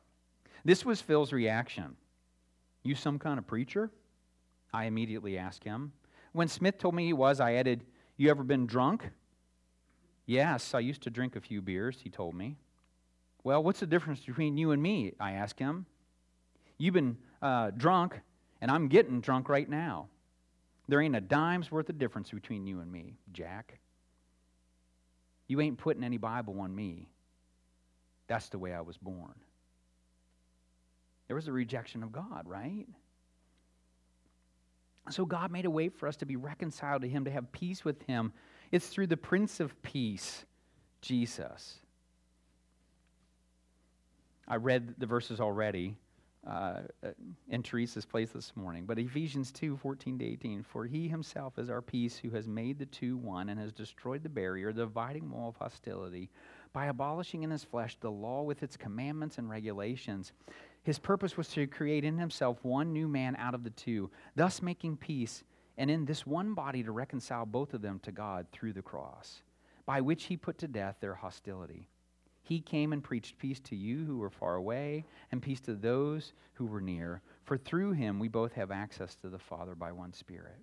This 0.65 0.85
was 0.85 1.01
Phil's 1.01 1.33
reaction 1.33 1.97
You 2.83 2.95
some 2.95 3.19
kind 3.19 3.39
of 3.39 3.47
preacher? 3.47 3.91
I 4.73 4.85
immediately 4.85 5.37
asked 5.39 5.65
him. 5.65 5.93
When 6.33 6.49
Smith 6.49 6.79
told 6.79 6.95
me 6.95 7.07
he 7.07 7.13
was, 7.13 7.41
I 7.41 7.55
added, 7.55 7.85
You 8.17 8.31
ever 8.31 8.43
been 8.43 8.67
drunk? 8.67 9.11
Yes, 10.27 10.75
I 10.75 10.81
used 10.81 11.03
to 11.03 11.11
drink 11.11 11.35
a 11.35 11.41
few 11.41 11.61
beers, 11.61 11.99
he 12.03 12.11
told 12.11 12.35
me. 12.35 12.57
Well, 13.43 13.63
what's 13.63 13.81
the 13.81 13.87
difference 13.87 14.21
between 14.21 14.57
you 14.57 14.71
and 14.71 14.83
me? 14.83 15.15
I 15.19 15.33
asked 15.33 15.59
him. 15.59 15.87
You've 16.79 16.95
been 16.95 17.17
uh, 17.43 17.71
drunk, 17.71 18.21
and 18.61 18.71
I'm 18.71 18.89
getting 18.89 19.21
drunk 19.21 19.49
right 19.49 19.69
now. 19.69 20.09
There 20.91 21.01
ain't 21.01 21.15
a 21.15 21.21
dime's 21.21 21.71
worth 21.71 21.89
of 21.89 21.99
difference 21.99 22.31
between 22.31 22.67
you 22.67 22.81
and 22.81 22.91
me, 22.91 23.15
Jack. 23.33 23.79
You 25.47 25.61
ain't 25.61 25.79
putting 25.79 26.03
any 26.03 26.17
Bible 26.17 26.61
on 26.61 26.75
me. 26.75 27.09
That's 28.27 28.49
the 28.49 28.59
way 28.59 28.75
I 28.75 28.81
was 28.81 28.97
born. 28.97 29.35
There 31.29 31.37
was 31.37 31.47
a 31.47 31.53
rejection 31.53 32.03
of 32.03 32.11
God, 32.11 32.43
right? 32.45 32.87
So 35.11 35.25
God 35.25 35.53
made 35.53 35.65
a 35.65 35.71
way 35.71 35.91
for 35.91 36.09
us 36.09 36.17
to 36.17 36.27
be 36.27 36.35
reconciled 36.35 37.03
to 37.03 37.09
Him, 37.09 37.25
to 37.25 37.31
have 37.31 37.53
peace 37.53 37.85
with 37.85 38.03
Him. 38.03 38.33
It's 38.73 38.89
through 38.89 39.07
the 39.07 39.17
Prince 39.17 39.61
of 39.61 39.81
Peace, 39.83 40.45
Jesus. 41.03 41.77
I 44.49 44.57
read 44.57 44.97
the 44.99 45.07
verses 45.07 45.41
already 45.41 45.95
uh, 46.47 46.81
in 47.49 47.63
Teresa's 47.63 48.07
place 48.07 48.31
this 48.31 48.57
morning, 48.57 48.85
but 48.87 48.99
Ephesians 48.99 49.53
2 49.53 49.77
14 49.77 50.19
to 50.19 50.25
18. 50.25 50.63
For 50.63 50.87
He 50.87 51.09
Himself 51.09 51.59
is 51.59 51.69
our 51.69 51.83
peace, 51.83 52.17
who 52.17 52.31
has 52.31 52.49
made 52.49 52.79
the 52.79 52.87
two 52.87 53.17
one 53.17 53.49
and 53.51 53.61
has 53.61 53.73
destroyed 53.73 54.23
the 54.23 54.29
barrier, 54.29 54.73
the 54.73 54.85
dividing 54.85 55.31
wall 55.31 55.51
of 55.51 55.57
hostility, 55.57 56.31
by 56.73 56.87
abolishing 56.87 57.43
in 57.43 57.51
His 57.51 57.65
flesh 57.65 57.97
the 58.01 58.11
law 58.11 58.43
with 58.43 58.63
its 58.63 58.77
commandments 58.77 59.39
and 59.39 59.51
regulations 59.51 60.33
his 60.83 60.99
purpose 60.99 61.37
was 61.37 61.49
to 61.49 61.67
create 61.67 62.05
in 62.05 62.19
himself 62.19 62.59
one 62.63 62.93
new 62.93 63.07
man 63.07 63.37
out 63.37 63.55
of 63.55 63.65
the 63.65 63.71
two, 63.71 64.11
thus 64.35 64.63
making 64.63 64.97
peace, 64.97 65.45
and 65.77 65.91
in 65.91 66.05
this 66.05 66.27
one 66.27 66.55
body 66.55 66.83
to 66.83 66.93
reconcile 66.93 67.47
both 67.47 67.75
of 67.75 67.83
them 67.83 68.01
to 68.01 68.13
God 68.13 68.47
through 68.51 68.73
the 68.73 68.83
cross, 68.83 69.43
by 69.85 70.01
which 70.01 70.25
he 70.25 70.37
put 70.37 70.59
to 70.59 70.69
death 70.69 70.97
their 71.01 71.15
hostility. 71.15 71.89
He 72.43 72.61
came 72.61 72.93
and 72.93 73.03
preached 73.03 73.39
peace 73.39 73.61
to 73.61 73.77
you 73.77 74.05
who 74.05 74.19
were 74.19 74.31
far 74.31 74.57
away, 74.57 75.05
and 75.31 75.43
peace 75.43 75.61
to 75.63 75.75
those 75.75 76.33
who 76.55 76.67
were 76.67 76.81
near. 76.81 77.23
For 77.45 77.57
through 77.57 77.93
him 77.93 78.19
we 78.19 78.29
both 78.29 78.53
have 78.55 78.71
access 78.71 79.15
to 79.17 79.29
the 79.29 79.39
Father 79.39 79.75
by 79.75 79.93
one 79.93 80.13
Spirit. 80.13 80.59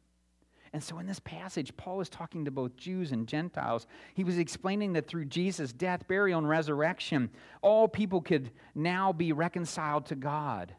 And 0.74 0.84
so, 0.84 1.00
in 1.00 1.08
this 1.08 1.22
passage, 1.22 1.76
Paul 1.78 2.02
is 2.02 2.10
talking 2.10 2.46
to 2.46 2.52
both 2.52 2.76
Jews 2.76 3.12
and 3.12 3.28
Gentiles. 3.28 3.88
He 4.14 4.24
was 4.24 4.38
explaining 4.38 4.94
that 4.94 5.08
through 5.08 5.26
Jesus' 5.26 5.72
death, 5.72 6.08
burial, 6.08 6.40
and 6.40 6.50
resurrection, 6.50 7.30
all 7.62 7.88
people 7.88 8.22
could 8.22 8.52
now 8.76 9.14
be 9.14 9.32
reconciled 9.32 10.06
to 10.08 10.16
God. 10.16 10.76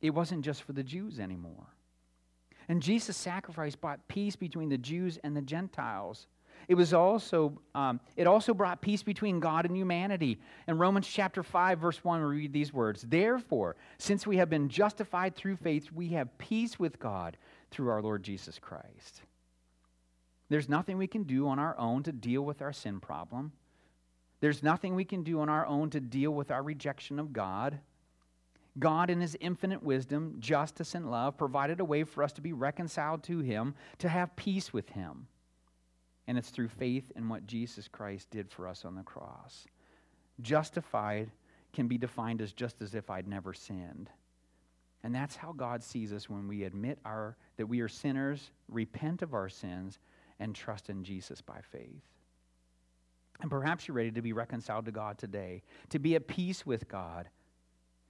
It 0.00 0.10
wasn't 0.10 0.44
just 0.44 0.62
for 0.62 0.72
the 0.72 0.82
Jews 0.82 1.18
anymore. 1.18 1.66
And 2.68 2.82
Jesus' 2.82 3.16
sacrifice 3.16 3.76
brought 3.76 4.08
peace 4.08 4.36
between 4.36 4.70
the 4.70 4.78
Jews 4.78 5.18
and 5.22 5.36
the 5.36 5.42
Gentiles. 5.42 6.26
It 6.68 6.74
was 6.74 6.94
also 6.94 7.60
um, 7.74 8.00
it 8.16 8.26
also 8.26 8.54
brought 8.54 8.80
peace 8.80 9.02
between 9.02 9.40
God 9.40 9.66
and 9.66 9.76
humanity. 9.76 10.38
In 10.66 10.78
Romans 10.78 11.06
chapter 11.06 11.42
5, 11.42 11.78
verse 11.78 12.02
1, 12.02 12.20
we 12.20 12.26
read 12.26 12.52
these 12.52 12.72
words: 12.72 13.02
Therefore, 13.02 13.76
since 13.98 14.26
we 14.26 14.36
have 14.38 14.50
been 14.50 14.68
justified 14.68 15.36
through 15.36 15.56
faith, 15.56 15.90
we 15.92 16.08
have 16.10 16.36
peace 16.38 16.78
with 16.78 16.98
God 16.98 17.36
through 17.70 17.90
our 17.90 18.02
Lord 18.02 18.22
Jesus 18.22 18.58
Christ. 18.58 19.22
There's 20.48 20.68
nothing 20.68 20.98
we 20.98 21.06
can 21.06 21.24
do 21.24 21.48
on 21.48 21.58
our 21.58 21.76
own 21.78 22.02
to 22.04 22.12
deal 22.12 22.42
with 22.42 22.62
our 22.62 22.72
sin 22.72 23.00
problem. 23.00 23.52
There's 24.40 24.62
nothing 24.62 24.94
we 24.94 25.04
can 25.04 25.22
do 25.22 25.40
on 25.40 25.48
our 25.48 25.66
own 25.66 25.90
to 25.90 26.00
deal 26.00 26.30
with 26.30 26.50
our 26.50 26.62
rejection 26.62 27.18
of 27.18 27.32
God. 27.32 27.80
God, 28.78 29.08
in 29.08 29.20
His 29.20 29.36
infinite 29.40 29.82
wisdom, 29.82 30.36
justice, 30.40 30.94
and 30.94 31.10
love, 31.10 31.38
provided 31.38 31.80
a 31.80 31.84
way 31.84 32.04
for 32.04 32.22
us 32.22 32.32
to 32.32 32.40
be 32.40 32.52
reconciled 32.52 33.22
to 33.24 33.38
Him, 33.38 33.74
to 33.98 34.08
have 34.08 34.36
peace 34.36 34.72
with 34.72 34.90
Him. 34.90 35.28
And 36.26 36.38
it's 36.38 36.50
through 36.50 36.68
faith 36.68 37.12
in 37.16 37.28
what 37.28 37.46
Jesus 37.46 37.88
Christ 37.88 38.30
did 38.30 38.50
for 38.50 38.66
us 38.66 38.84
on 38.84 38.94
the 38.94 39.02
cross. 39.02 39.66
Justified 40.40 41.30
can 41.72 41.86
be 41.86 41.98
defined 41.98 42.40
as 42.40 42.52
just 42.52 42.80
as 42.80 42.94
if 42.94 43.10
I'd 43.10 43.28
never 43.28 43.52
sinned. 43.52 44.08
And 45.02 45.14
that's 45.14 45.36
how 45.36 45.52
God 45.52 45.84
sees 45.84 46.12
us 46.12 46.30
when 46.30 46.48
we 46.48 46.64
admit 46.64 46.98
our, 47.04 47.36
that 47.58 47.66
we 47.66 47.80
are 47.80 47.88
sinners, 47.88 48.50
repent 48.68 49.20
of 49.20 49.34
our 49.34 49.50
sins, 49.50 49.98
and 50.40 50.54
trust 50.54 50.88
in 50.88 51.04
Jesus 51.04 51.42
by 51.42 51.60
faith. 51.60 52.02
And 53.40 53.50
perhaps 53.50 53.86
you're 53.86 53.96
ready 53.96 54.12
to 54.12 54.22
be 54.22 54.32
reconciled 54.32 54.86
to 54.86 54.92
God 54.92 55.18
today, 55.18 55.62
to 55.90 55.98
be 55.98 56.14
at 56.14 56.26
peace 56.26 56.64
with 56.64 56.88
God. 56.88 57.28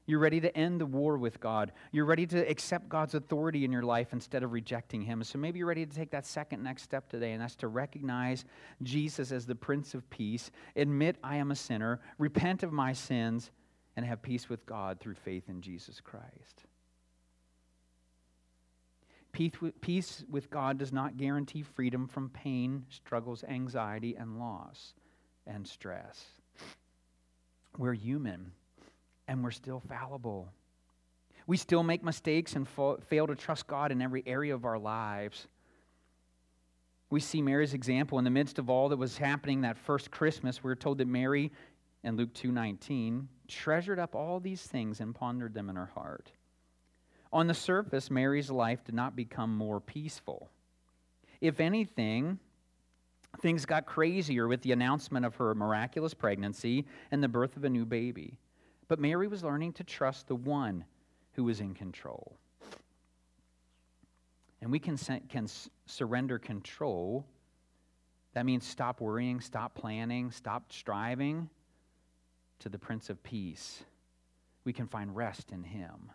You're 0.07 0.19
ready 0.19 0.41
to 0.41 0.55
end 0.57 0.81
the 0.81 0.87
war 0.87 1.17
with 1.17 1.41
God. 1.41 1.73
You're 1.91 2.05
ready 2.05 2.27
to 2.27 2.39
accept 2.49 2.91
God's 2.91 3.15
authority 3.15 3.65
in 3.65 3.73
your 3.73 3.83
life 3.83 4.13
instead 4.13 4.43
of 4.43 4.53
rejecting 4.53 5.01
Him. 5.01 5.25
So 5.25 5.39
maybe 5.39 5.59
you're 5.59 5.69
ready 5.69 5.87
to 5.87 5.95
take 5.95 6.11
that 6.11 6.27
second 6.27 6.63
next 6.63 6.83
step 6.83 7.09
today, 7.09 7.33
and 7.33 7.41
that's 7.41 7.57
to 7.57 7.69
recognize 7.69 8.45
Jesus 8.83 9.33
as 9.33 9.47
the 9.47 9.55
Prince 9.55 9.95
of 9.95 10.09
Peace, 10.11 10.51
admit 10.77 11.17
I 11.25 11.37
am 11.37 11.51
a 11.51 11.57
sinner, 11.57 12.01
repent 12.19 12.63
of 12.63 12.73
my 12.73 12.93
sins, 12.93 13.51
and 13.97 14.05
have 14.05 14.21
peace 14.21 14.49
with 14.49 14.67
God 14.67 15.01
through 15.01 15.15
faith 15.15 15.49
in 15.49 15.63
Jesus 15.63 16.01
Christ. 16.01 16.65
Peace 19.33 20.25
with 20.31 20.51
God 20.51 20.79
does 20.79 20.93
not 20.93 21.17
guarantee 21.17 21.63
freedom 21.63 22.07
from 22.07 22.29
pain, 22.29 22.85
struggles, 22.89 23.43
anxiety, 23.43 24.15
and 24.17 24.39
loss 24.39 24.95
and 25.47 25.67
stress. 25.67 26.27
We're 27.77 27.95
human 27.95 28.53
and 29.29 29.43
we're 29.43 29.51
still 29.51 29.81
fallible. 29.81 30.49
We 31.47 31.57
still 31.57 31.83
make 31.83 32.03
mistakes 32.03 32.57
and 32.57 32.67
fail 32.69 33.27
to 33.27 33.35
trust 33.35 33.67
God 33.67 33.93
in 33.93 34.01
every 34.01 34.23
area 34.27 34.55
of 34.55 34.65
our 34.65 34.79
lives. 34.79 35.47
We 37.11 37.21
see 37.21 37.43
Mary's 37.43 37.75
example 37.75 38.19
in 38.19 38.25
the 38.25 38.31
midst 38.31 38.59
of 38.59 38.71
all 38.71 38.89
that 38.89 38.97
was 38.97 39.19
happening 39.19 39.61
that 39.61 39.79
first 39.79 40.11
Christmas. 40.11 40.65
We're 40.65 40.75
told 40.75 40.99
that 40.99 41.07
Mary, 41.07 41.53
in 42.03 42.17
Luke 42.17 42.33
2:19, 42.33 43.29
treasured 43.47 43.99
up 43.99 44.15
all 44.15 44.41
these 44.41 44.67
things 44.67 45.01
and 45.01 45.15
pondered 45.15 45.55
them 45.55 45.69
in 45.69 45.77
her 45.77 45.87
heart. 45.87 46.33
On 47.33 47.47
the 47.47 47.55
surface, 47.55 48.11
Mary's 48.11 48.51
life 48.51 48.85
did 48.85 48.95
not 48.95 49.15
become 49.15 49.55
more 49.57 49.81
peaceful. 49.81 50.51
If 51.41 51.61
anything, 51.61 52.39
things 53.41 53.67
got 53.67 53.87
crazier 53.87 54.49
with 54.49 54.63
the 54.63 54.73
announcement 54.73 55.27
of 55.27 55.37
her 55.37 55.55
miraculous 55.55 56.15
pregnancy 56.15 56.87
and 57.11 57.23
the 57.23 57.29
birth 57.29 57.57
of 57.57 57.65
a 57.65 57.71
new 57.71 57.85
baby. 57.85 58.39
But 58.89 58.99
Mary 58.99 59.29
was 59.29 59.43
learning 59.43 59.75
to 59.75 59.85
trust 59.85 60.29
the 60.29 60.37
one 60.37 60.85
who 61.33 61.45
was 61.45 61.61
in 61.61 61.75
control. 61.75 62.37
And 64.61 64.71
we 64.71 64.79
can, 64.79 64.97
can 65.29 65.47
surrender 65.87 66.39
control. 66.39 67.27
That 68.35 68.47
means 68.47 68.67
stop 68.67 69.01
worrying, 69.01 69.41
stop 69.41 69.75
planning, 69.75 70.31
stop 70.31 70.73
striving 70.73 71.51
to 72.61 72.69
the 72.69 72.79
Prince 72.79 73.11
of 73.11 73.23
Peace. 73.23 73.83
We 74.65 74.73
can 74.73 74.87
find 74.87 75.15
rest 75.15 75.53
in 75.53 75.65
Him. 75.65 76.11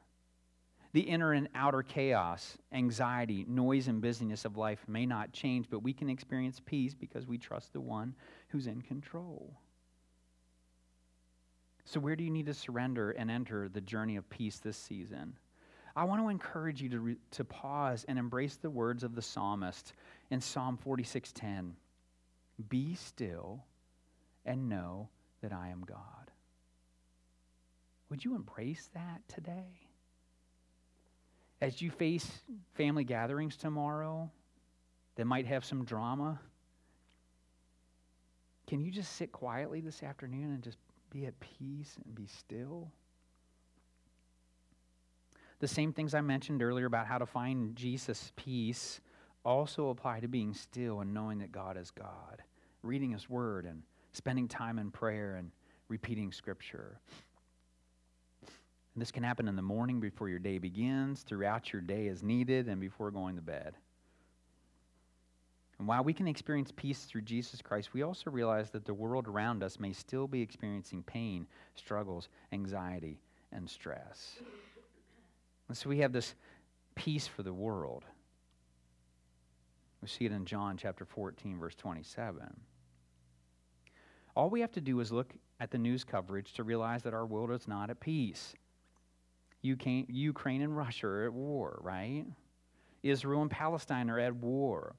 The 0.91 1.01
inner 1.01 1.33
and 1.33 1.47
outer 1.53 1.83
chaos, 1.83 2.57
anxiety, 2.71 3.45
noise, 3.47 3.87
and 3.87 4.01
busyness 4.01 4.45
of 4.45 4.57
life 4.57 4.83
may 4.87 5.05
not 5.05 5.31
change, 5.31 5.67
but 5.69 5.83
we 5.83 5.93
can 5.93 6.09
experience 6.09 6.59
peace 6.65 6.95
because 6.95 7.27
we 7.27 7.37
trust 7.37 7.73
the 7.73 7.81
one 7.81 8.15
who's 8.47 8.65
in 8.65 8.81
control. 8.81 9.53
So, 11.85 11.99
where 11.99 12.15
do 12.15 12.23
you 12.23 12.29
need 12.29 12.45
to 12.45 12.53
surrender 12.53 13.11
and 13.11 13.31
enter 13.31 13.69
the 13.69 13.81
journey 13.81 14.15
of 14.15 14.29
peace 14.29 14.59
this 14.59 14.77
season? 14.77 15.35
I 15.95 16.03
want 16.03 16.21
to 16.21 16.29
encourage 16.29 16.81
you 16.81 16.89
to, 16.89 16.99
re- 16.99 17.17
to 17.31 17.43
pause 17.43 18.05
and 18.07 18.19
embrace 18.19 18.55
the 18.55 18.69
words 18.69 19.03
of 19.03 19.15
the 19.15 19.21
psalmist 19.21 19.93
in 20.29 20.39
Psalm 20.39 20.77
46:10. 20.85 21.71
Be 22.69 22.95
still 22.95 23.63
and 24.45 24.69
know 24.69 25.09
that 25.41 25.53
I 25.53 25.69
am 25.69 25.83
God. 25.85 26.31
Would 28.09 28.25
you 28.25 28.35
embrace 28.35 28.89
that 28.93 29.21
today? 29.27 29.87
As 31.61 31.81
you 31.81 31.91
face 31.91 32.27
family 32.73 33.03
gatherings 33.03 33.57
tomorrow 33.57 34.31
that 35.15 35.25
might 35.25 35.45
have 35.45 35.65
some 35.65 35.83
drama, 35.83 36.39
can 38.67 38.79
you 38.79 38.91
just 38.91 39.15
sit 39.15 39.31
quietly 39.31 39.81
this 39.81 40.01
afternoon 40.03 40.53
and 40.53 40.63
just 40.63 40.77
be 41.09 41.25
at 41.25 41.39
peace 41.39 41.97
and 42.03 42.15
be 42.15 42.27
still? 42.27 42.91
The 45.59 45.67
same 45.67 45.91
things 45.91 46.13
I 46.13 46.21
mentioned 46.21 46.63
earlier 46.63 46.85
about 46.85 47.07
how 47.07 47.17
to 47.17 47.25
find 47.25 47.75
Jesus' 47.75 48.31
peace 48.35 49.01
also 49.43 49.89
apply 49.89 50.21
to 50.21 50.27
being 50.27 50.53
still 50.53 51.01
and 51.01 51.13
knowing 51.13 51.39
that 51.39 51.51
God 51.51 51.77
is 51.77 51.91
God, 51.91 52.43
reading 52.81 53.11
His 53.11 53.29
Word 53.29 53.65
and 53.65 53.83
spending 54.13 54.47
time 54.47 54.79
in 54.79 54.91
prayer 54.91 55.35
and 55.35 55.51
repeating 55.89 56.31
Scripture. 56.31 56.99
And 58.93 59.01
this 59.01 59.11
can 59.11 59.23
happen 59.23 59.47
in 59.47 59.55
the 59.55 59.61
morning 59.61 59.99
before 59.99 60.29
your 60.29 60.39
day 60.39 60.57
begins, 60.57 61.23
throughout 61.23 61.71
your 61.71 61.81
day 61.81 62.07
as 62.07 62.23
needed, 62.23 62.67
and 62.67 62.79
before 62.79 63.11
going 63.11 63.35
to 63.35 63.41
bed. 63.41 63.75
And 65.79 65.87
while 65.87 66.03
we 66.03 66.13
can 66.13 66.27
experience 66.27 66.73
peace 66.75 67.05
through 67.05 67.21
Jesus 67.21 67.61
Christ, 67.61 67.93
we 67.93 68.03
also 68.03 68.29
realize 68.29 68.69
that 68.71 68.83
the 68.85 68.93
world 68.93 69.27
around 69.27 69.63
us 69.63 69.79
may 69.79 69.93
still 69.93 70.27
be 70.27 70.41
experiencing 70.41 71.03
pain, 71.03 71.47
struggles, 71.75 72.27
anxiety, 72.51 73.21
and 73.53 73.67
stress. 73.67 74.35
And 75.69 75.77
so 75.77 75.89
we 75.89 75.99
have 75.99 76.11
this 76.11 76.35
peace 76.95 77.27
for 77.27 77.43
the 77.43 77.53
world. 77.53 78.03
We 80.01 80.09
see 80.09 80.25
it 80.25 80.33
in 80.33 80.45
John 80.45 80.75
chapter 80.75 81.05
14, 81.05 81.57
verse 81.57 81.75
27. 81.75 82.41
All 84.35 84.49
we 84.49 84.61
have 84.61 84.71
to 84.73 84.81
do 84.81 84.99
is 84.99 85.11
look 85.11 85.33
at 85.61 85.71
the 85.71 85.77
news 85.77 86.03
coverage 86.03 86.53
to 86.53 86.63
realize 86.63 87.03
that 87.03 87.13
our 87.13 87.25
world 87.25 87.51
is 87.51 87.67
not 87.69 87.89
at 87.89 88.01
peace. 88.01 88.53
Ukraine 89.61 90.61
and 90.61 90.75
Russia 90.75 91.07
are 91.07 91.25
at 91.25 91.33
war, 91.33 91.79
right? 91.81 92.25
Israel 93.01 93.41
and 93.41 93.51
Palestine 93.51 94.09
are 94.09 94.19
at 94.19 94.35
war. 94.35 94.95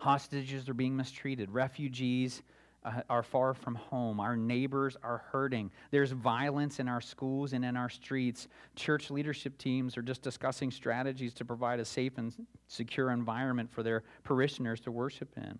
Hostages 0.00 0.68
are 0.68 0.74
being 0.74 0.96
mistreated. 0.96 1.50
Refugees 1.50 2.42
uh, 2.84 3.00
are 3.08 3.22
far 3.22 3.54
from 3.54 3.74
home. 3.74 4.20
Our 4.20 4.36
neighbors 4.36 4.96
are 5.02 5.22
hurting. 5.32 5.70
There's 5.90 6.12
violence 6.12 6.80
in 6.80 6.88
our 6.88 7.00
schools 7.00 7.52
and 7.52 7.64
in 7.64 7.76
our 7.76 7.88
streets. 7.88 8.48
Church 8.76 9.10
leadership 9.10 9.56
teams 9.58 9.96
are 9.96 10.02
just 10.02 10.22
discussing 10.22 10.70
strategies 10.70 11.34
to 11.34 11.44
provide 11.44 11.80
a 11.80 11.84
safe 11.84 12.18
and 12.18 12.32
secure 12.68 13.10
environment 13.10 13.72
for 13.72 13.82
their 13.82 14.02
parishioners 14.22 14.80
to 14.80 14.92
worship 14.92 15.32
in. 15.36 15.58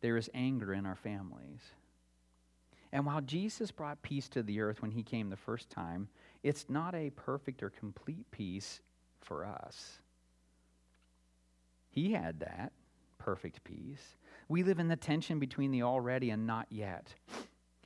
There 0.00 0.16
is 0.16 0.30
anger 0.34 0.72
in 0.72 0.86
our 0.86 0.96
families. 0.96 1.60
And 2.92 3.04
while 3.04 3.20
Jesus 3.20 3.70
brought 3.70 4.00
peace 4.02 4.28
to 4.30 4.42
the 4.42 4.60
earth 4.60 4.80
when 4.80 4.92
he 4.92 5.02
came 5.02 5.28
the 5.28 5.36
first 5.36 5.68
time, 5.68 6.08
it's 6.42 6.66
not 6.68 6.94
a 6.94 7.10
perfect 7.10 7.62
or 7.62 7.70
complete 7.70 8.30
peace 8.30 8.80
for 9.20 9.44
us. 9.44 9.98
He 11.96 12.12
had 12.12 12.40
that 12.40 12.72
perfect 13.16 13.64
peace. 13.64 14.18
We 14.50 14.62
live 14.62 14.78
in 14.78 14.88
the 14.88 14.96
tension 14.96 15.38
between 15.38 15.70
the 15.70 15.82
already 15.82 16.28
and 16.28 16.46
not 16.46 16.66
yet. 16.68 17.14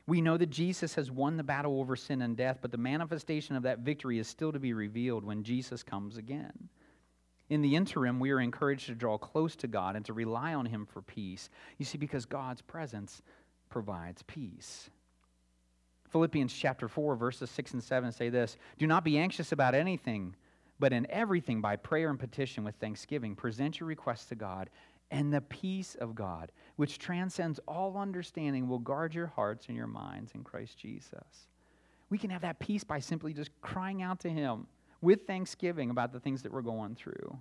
We 0.09 0.21
know 0.21 0.37
that 0.37 0.51
Jesus 0.51 0.97
has 0.97 1.13
won 1.13 1.37
the 1.37 1.45
battle 1.45 1.79
over 1.79 1.95
sin 1.95 2.21
and 2.21 2.37
death, 2.37 2.59
but 2.61 2.73
the 2.73 2.77
manifestation 2.77 3.55
of 3.55 3.63
that 3.63 3.79
victory 3.79 4.19
is 4.19 4.27
still 4.27 4.51
to 4.51 4.59
be 4.59 4.73
revealed 4.73 5.25
when 5.25 5.45
Jesus 5.45 5.85
comes 5.85 6.17
again. 6.17 6.69
In 7.49 7.63
the 7.63 7.77
interim, 7.77 8.19
we 8.19 8.33
are 8.33 8.41
encouraged 8.41 8.87
to 8.87 8.97
draw 8.97 9.17
close 9.17 9.55
to 9.57 9.69
God 9.69 9.95
and 9.95 10.05
to 10.07 10.13
rely 10.13 10.55
on 10.55 10.67
Him 10.67 10.87
for 10.87 11.03
peace. 11.03 11.49
You 11.79 11.85
see, 11.85 11.97
because 11.97 12.27
God's 12.27 12.63
presence 12.63 13.23
provides 13.69 14.25
peace. 14.25 14.91
Philippians 16.09 16.53
chapter 16.53 16.89
4, 16.89 17.15
verses 17.15 17.49
6 17.49 17.75
and 17.75 17.85
7 17.85 18.11
say 18.11 18.29
this 18.29 18.57
Do 18.77 18.89
not 18.89 19.05
be 19.05 19.19
anxious 19.19 19.53
about 19.53 19.77
anything, 19.77 20.35
but 20.81 20.93
in 20.93 21.07
everything, 21.11 21.61
by 21.61 21.77
prayer 21.77 22.11
and 22.11 22.19
petition 22.19 22.65
with 22.65 22.75
thanksgiving, 22.77 23.37
present 23.37 23.79
your 23.79 23.87
requests 23.87 24.25
to 24.27 24.35
God, 24.35 24.71
and 25.11 25.33
the 25.33 25.41
peace 25.43 25.95
of 25.97 26.15
God, 26.15 26.51
which 26.77 26.99
transcends 26.99 27.61
all 27.69 27.97
understanding, 27.99 28.67
will 28.67 28.79
guard 28.79 29.15
your 29.15 29.27
hearts 29.27 29.67
and 29.69 29.77
your 29.77 29.87
minds 29.87 30.33
in 30.35 30.43
Christ 30.43 30.79
Jesus. 30.79 31.49
We 32.09 32.19
can 32.19 32.31
have 32.31 32.43
that 32.43 32.59
peace 32.59 32.83
by 32.83 32.99
simply 32.99 33.35
just 33.35 33.51
crying 33.61 34.03
out 34.03 34.21
to 34.21 34.31
Him 34.31 34.67
with 35.01 35.27
thanksgiving 35.27 35.91
about 35.91 36.13
the 36.13 36.21
things 36.21 36.43
that 36.43 36.53
we're 36.53 36.63
going 36.63 36.95
through. 36.95 37.39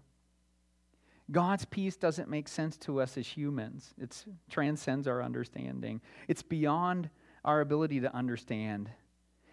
God's 1.32 1.66
peace 1.66 1.96
doesn't 1.96 2.30
make 2.30 2.48
sense 2.48 2.76
to 2.78 3.02
us 3.02 3.18
as 3.18 3.28
humans. 3.28 3.94
It 4.00 4.26
transcends 4.50 5.08
our 5.08 5.22
understanding. 5.22 6.02
It's 6.28 6.42
beyond 6.42 7.10
our 7.46 7.62
ability 7.62 8.00
to 8.02 8.14
understand. 8.14 8.90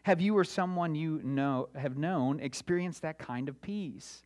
Have 0.07 0.21
you 0.21 0.38
or 0.38 0.45
someone 0.45 0.95
you 0.95 1.21
know 1.25 1.69
have 1.75 1.97
known 1.97 2.38
experienced 2.38 3.03
that 3.03 3.19
kind 3.19 3.49
of 3.49 3.61
peace? 3.61 4.23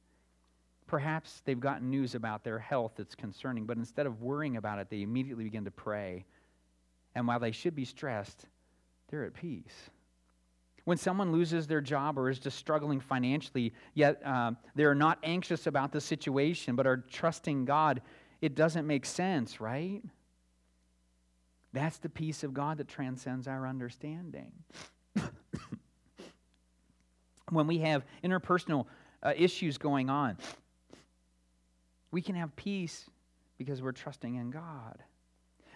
Perhaps 0.86 1.40
they've 1.46 1.58
gotten 1.58 1.88
news 1.88 2.14
about 2.14 2.44
their 2.44 2.58
health 2.58 2.92
that's 2.98 3.14
concerning, 3.14 3.64
but 3.64 3.78
instead 3.78 4.04
of 4.04 4.20
worrying 4.20 4.58
about 4.58 4.78
it, 4.78 4.90
they 4.90 5.00
immediately 5.00 5.44
begin 5.44 5.64
to 5.64 5.70
pray. 5.70 6.26
And 7.14 7.26
while 7.26 7.40
they 7.40 7.52
should 7.52 7.74
be 7.74 7.86
stressed, 7.86 8.44
they're 9.08 9.24
at 9.24 9.32
peace. 9.32 9.88
When 10.84 10.98
someone 10.98 11.32
loses 11.32 11.66
their 11.66 11.80
job 11.80 12.18
or 12.18 12.28
is 12.28 12.38
just 12.38 12.58
struggling 12.58 13.00
financially, 13.00 13.72
yet 13.94 14.20
uh, 14.22 14.50
they're 14.74 14.94
not 14.94 15.18
anxious 15.22 15.66
about 15.66 15.92
the 15.92 16.00
situation 16.02 16.76
but 16.76 16.86
are 16.86 16.98
trusting 17.10 17.64
God, 17.64 18.02
it 18.42 18.54
doesn't 18.54 18.86
make 18.86 19.06
sense, 19.06 19.62
right? 19.62 20.02
That's 21.72 21.96
the 21.96 22.10
peace 22.10 22.44
of 22.44 22.52
God 22.52 22.76
that 22.76 22.88
transcends 22.88 23.48
our 23.48 23.66
understanding. 23.66 24.52
when 27.50 27.66
we 27.66 27.78
have 27.78 28.04
interpersonal 28.24 28.86
uh, 29.22 29.32
issues 29.36 29.78
going 29.78 30.10
on, 30.10 30.36
we 32.10 32.22
can 32.22 32.34
have 32.34 32.54
peace 32.56 33.08
because 33.58 33.82
we're 33.82 33.92
trusting 33.92 34.36
in 34.36 34.50
God. 34.50 35.02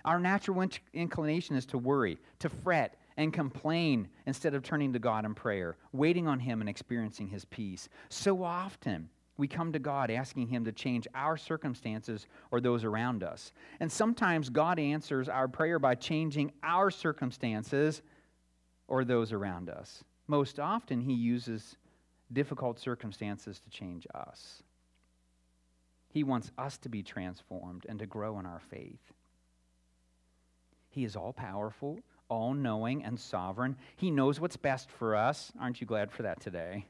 Our 0.05 0.21
natural 0.21 0.67
inclination 0.93 1.57
is 1.57 1.67
to 1.67 1.79
worry, 1.79 2.19
to 2.41 2.49
fret, 2.49 2.97
and 3.17 3.33
complain 3.33 4.09
instead 4.27 4.55
of 4.55 4.63
turning 4.63 4.93
to 4.93 4.99
God 4.99 5.25
in 5.25 5.35
prayer, 5.35 5.77
waiting 5.93 6.27
on 6.27 6.41
Him 6.41 6.61
and 6.61 6.69
experiencing 6.69 7.29
His 7.29 7.45
peace. 7.45 7.89
So 8.09 8.43
often, 8.43 9.09
we 9.37 9.49
come 9.49 9.73
to 9.73 9.79
God 9.79 10.11
asking 10.11 10.49
Him 10.49 10.65
to 10.65 10.73
change 10.73 11.07
our 11.15 11.37
circumstances 11.37 12.27
or 12.51 12.61
those 12.61 12.85
around 12.85 13.23
us. 13.23 13.53
And 13.81 13.91
sometimes 13.91 14.49
God 14.49 14.79
answers 14.79 15.29
our 15.29 15.49
prayer 15.49 15.79
by 15.79 15.95
changing 15.95 16.53
our 16.63 16.91
circumstances 16.91 18.03
or 18.89 19.05
those 19.05 19.33
around 19.33 19.69
us. 19.69 20.05
Most 20.27 20.59
often, 20.59 21.01
He 21.01 21.15
uses 21.15 21.77
difficult 22.33 22.79
circumstances 22.79 23.61
to 23.61 23.71
change 23.71 24.07
us. 24.15 24.63
He 26.09 26.25
wants 26.25 26.53
us 26.57 26.79
to 26.79 26.89
be 26.89 27.03
transformed 27.03 27.87
and 27.89 27.99
to 27.99 28.07
grow 28.07 28.39
in 28.39 28.47
our 28.47 28.61
faith. 28.71 29.13
He 30.91 31.05
is 31.05 31.17
all 31.17 31.33
powerful, 31.33 31.99
all 32.29 32.55
knowing, 32.55 33.05
and 33.05 33.19
sovereign. 33.19 33.77
He 33.97 34.11
knows 34.11 34.39
what's 34.39 34.57
best 34.57 34.91
for 34.91 35.17
us. 35.17 35.53
Aren't 35.61 35.81
you 35.81 35.87
glad 35.87 36.13
for 36.13 36.23
that 36.23 36.41
today? 36.41 36.87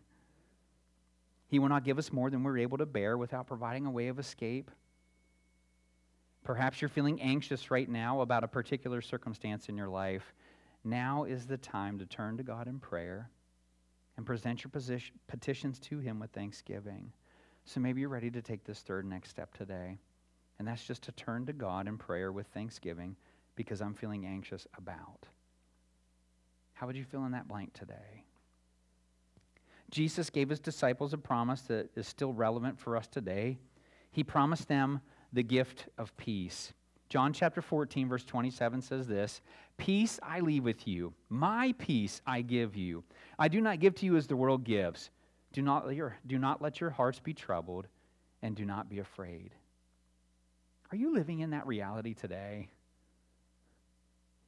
He 1.49 1.59
will 1.59 1.69
not 1.69 1.85
give 1.85 1.99
us 1.99 2.13
more 2.13 2.31
than 2.31 2.43
we're 2.43 2.59
able 2.59 2.79
to 2.79 2.87
bear 2.87 3.17
without 3.17 3.47
providing 3.47 3.87
a 3.87 3.91
way 3.91 4.09
of 4.09 4.19
escape. 4.19 4.71
Perhaps 6.43 6.83
you're 6.83 6.91
feeling 6.91 7.23
anxious 7.23 7.71
right 7.71 7.89
now 7.89 8.21
about 8.21 8.45
a 8.45 8.49
particular 8.49 9.01
circumstance 9.01 9.71
in 9.71 9.77
your 9.77 9.89
life. 9.89 10.35
Now 10.85 11.25
is 11.25 11.47
the 11.47 11.57
time 11.57 11.99
to 11.99 12.07
turn 12.07 12.37
to 12.37 12.43
God 12.43 12.69
in 12.69 12.79
prayer 12.79 13.31
and 14.17 14.27
present 14.27 14.63
your 14.63 14.71
position, 14.71 15.19
petitions 15.27 15.79
to 15.81 15.99
Him 15.99 16.21
with 16.21 16.31
thanksgiving. 16.31 17.13
So 17.65 17.81
maybe 17.81 18.03
you're 18.03 18.11
ready 18.11 18.31
to 18.31 18.43
take 18.43 18.65
this 18.65 18.81
third 18.81 19.07
next 19.07 19.31
step 19.31 19.55
today. 19.55 19.99
And 20.59 20.69
that's 20.69 20.85
just 20.85 21.03
to 21.05 21.13
turn 21.13 21.47
to 21.47 21.53
God 21.53 21.89
in 21.89 21.99
prayer 21.99 22.31
with 22.31 22.47
thanksgiving 22.49 23.17
because 23.57 23.81
I'm 23.81 23.95
feeling 23.95 24.27
anxious 24.27 24.67
about. 24.77 25.27
How 26.75 26.87
would 26.87 26.97
you 26.97 27.05
fill 27.05 27.25
in 27.25 27.33
that 27.33 27.49
blank 27.49 27.73
today? 27.73 28.25
Jesus 29.91 30.31
gave 30.31 30.49
his 30.49 30.61
disciples 30.61 31.13
a 31.13 31.19
promise 31.19 31.63
that 31.63 31.91
is 31.97 32.07
still 32.07 32.33
relevant 32.33 32.79
for 32.79 32.97
us 32.97 33.07
today. 33.07 33.59
He 34.11 34.25
promised 34.25 34.69
them 34.69 35.01
the 35.33 35.43
gift 35.43 35.87
of 35.99 36.17
peace. 36.17 36.73
John 37.15 37.33
chapter 37.33 37.63
14, 37.63 38.09
verse 38.09 38.25
27 38.25 38.83
says 38.83 39.07
this 39.07 39.41
Peace 39.77 40.19
I 40.21 40.41
leave 40.41 40.65
with 40.65 40.89
you, 40.89 41.15
my 41.29 41.73
peace 41.79 42.21
I 42.27 42.43
give 42.43 42.75
you. 42.75 43.05
I 43.39 43.47
do 43.47 43.61
not 43.61 43.79
give 43.79 43.95
to 43.95 44.05
you 44.05 44.17
as 44.17 44.27
the 44.27 44.35
world 44.35 44.65
gives. 44.65 45.11
Do 45.53 45.63
not, 45.63 45.87
let 45.87 45.95
your, 45.95 46.19
do 46.27 46.41
not 46.41 46.61
let 46.61 46.81
your 46.81 46.91
hearts 46.91 47.21
be 47.21 47.33
troubled, 47.33 47.87
and 48.43 48.57
do 48.57 48.65
not 48.65 48.89
be 48.89 48.99
afraid. 48.99 49.53
Are 50.91 50.97
you 50.97 51.15
living 51.15 51.39
in 51.39 51.51
that 51.51 51.69
reality 51.69 52.15
today? 52.15 52.69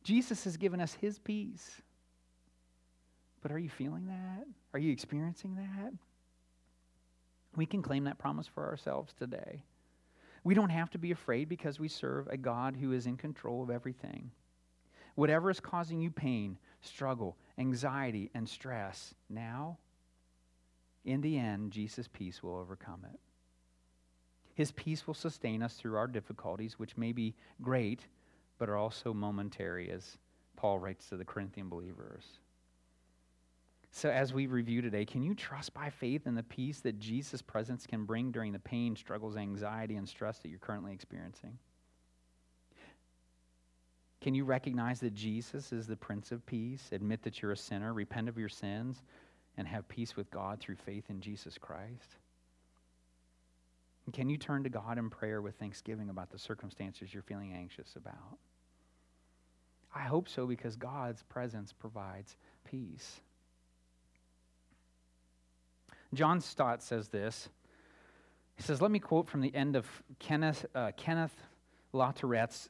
Jesus 0.02 0.42
has 0.42 0.57
given 0.57 0.81
us 0.81 0.92
his 0.94 1.20
peace. 1.20 1.81
But 3.42 3.52
are 3.52 3.61
you 3.61 3.70
feeling 3.70 4.09
that? 4.09 4.44
Are 4.74 4.81
you 4.81 4.90
experiencing 4.90 5.55
that? 5.55 5.92
We 7.55 7.64
can 7.64 7.81
claim 7.81 8.02
that 8.05 8.18
promise 8.18 8.48
for 8.48 8.66
ourselves 8.66 9.14
today. 9.16 9.62
We 10.46 10.54
don't 10.54 10.70
have 10.70 10.90
to 10.90 10.98
be 10.98 11.11
afraid 11.11 11.48
because 11.48 11.80
we 11.80 11.88
serve 11.88 12.28
a 12.28 12.37
God 12.37 12.76
who 12.76 12.92
is 12.92 13.09
in 13.09 13.16
control 13.16 13.64
of 13.64 13.70
everything. 13.70 14.30
Whatever 15.16 15.50
is 15.50 15.59
causing 15.59 16.00
you 16.00 16.12
pain, 16.12 16.56
struggle, 16.82 17.37
anxiety, 17.59 18.30
and 18.32 18.48
stress 18.48 19.12
now, 19.28 19.78
in 21.04 21.20
the 21.20 21.37
end, 21.37 21.72
Jesus' 21.72 22.06
peace 22.06 22.44
will 22.44 22.54
overcome 22.54 23.04
it. 23.12 23.18
His 24.54 24.70
peace 24.70 25.04
will 25.04 25.14
sustain 25.14 25.64
us 25.64 25.74
through 25.74 25.96
our 25.96 26.06
difficulties, 26.06 26.78
which 26.78 26.96
may 26.96 27.11
be 27.11 27.35
great, 27.61 28.06
but 28.56 28.68
are 28.68 28.76
also 28.76 29.12
momentary, 29.12 29.90
as 29.90 30.16
Paul 30.54 30.78
writes 30.78 31.09
to 31.09 31.16
the 31.16 31.24
Corinthian 31.24 31.68
believers. 31.68 32.38
So, 33.96 34.11
as 34.11 34.35
we 34.35 34.46
review 34.46 34.82
today, 34.82 35.06
can 35.06 35.22
you 35.22 35.35
trust 35.35 35.72
by 35.72 35.88
faith 35.88 36.26
in 36.26 36.35
the 36.35 36.42
peace 36.42 36.80
that 36.80 36.98
Jesus' 36.98 37.40
presence 37.40 37.87
can 37.87 38.04
bring 38.04 38.30
during 38.30 38.52
the 38.52 38.59
pain, 38.59 38.94
struggles, 38.94 39.38
anxiety, 39.38 39.96
and 39.96 40.06
stress 40.06 40.38
that 40.40 40.50
you're 40.50 40.59
currently 40.59 40.92
experiencing? 40.92 41.56
Can 44.20 44.35
you 44.35 44.44
recognize 44.44 45.00
that 45.00 45.14
Jesus 45.14 45.72
is 45.72 45.87
the 45.87 45.96
Prince 45.96 46.30
of 46.30 46.44
Peace? 46.44 46.90
Admit 46.92 47.22
that 47.22 47.40
you're 47.40 47.52
a 47.52 47.56
sinner, 47.56 47.94
repent 47.94 48.28
of 48.28 48.37
your 48.37 48.50
sins, 48.50 49.02
and 49.56 49.66
have 49.66 49.88
peace 49.88 50.14
with 50.14 50.30
God 50.30 50.61
through 50.61 50.76
faith 50.76 51.04
in 51.09 51.22
Jesus 51.22 51.56
Christ? 51.56 52.16
And 54.04 54.14
can 54.14 54.28
you 54.28 54.37
turn 54.37 54.62
to 54.64 54.68
God 54.68 54.98
in 54.98 55.09
prayer 55.09 55.40
with 55.40 55.54
thanksgiving 55.54 56.11
about 56.11 56.28
the 56.28 56.38
circumstances 56.38 57.14
you're 57.14 57.22
feeling 57.22 57.54
anxious 57.54 57.96
about? 57.96 58.37
I 59.94 60.02
hope 60.02 60.28
so 60.28 60.46
because 60.46 60.76
God's 60.76 61.22
presence 61.22 61.72
provides 61.72 62.37
peace. 62.62 63.22
John 66.14 66.40
Stott 66.40 66.83
says 66.83 67.09
this. 67.09 67.49
He 68.57 68.62
says, 68.62 68.81
Let 68.81 68.90
me 68.90 68.99
quote 68.99 69.29
from 69.29 69.40
the 69.40 69.55
end 69.55 69.77
of 69.77 69.87
Kenneth, 70.19 70.64
uh, 70.75 70.92
Kenneth 70.97 71.35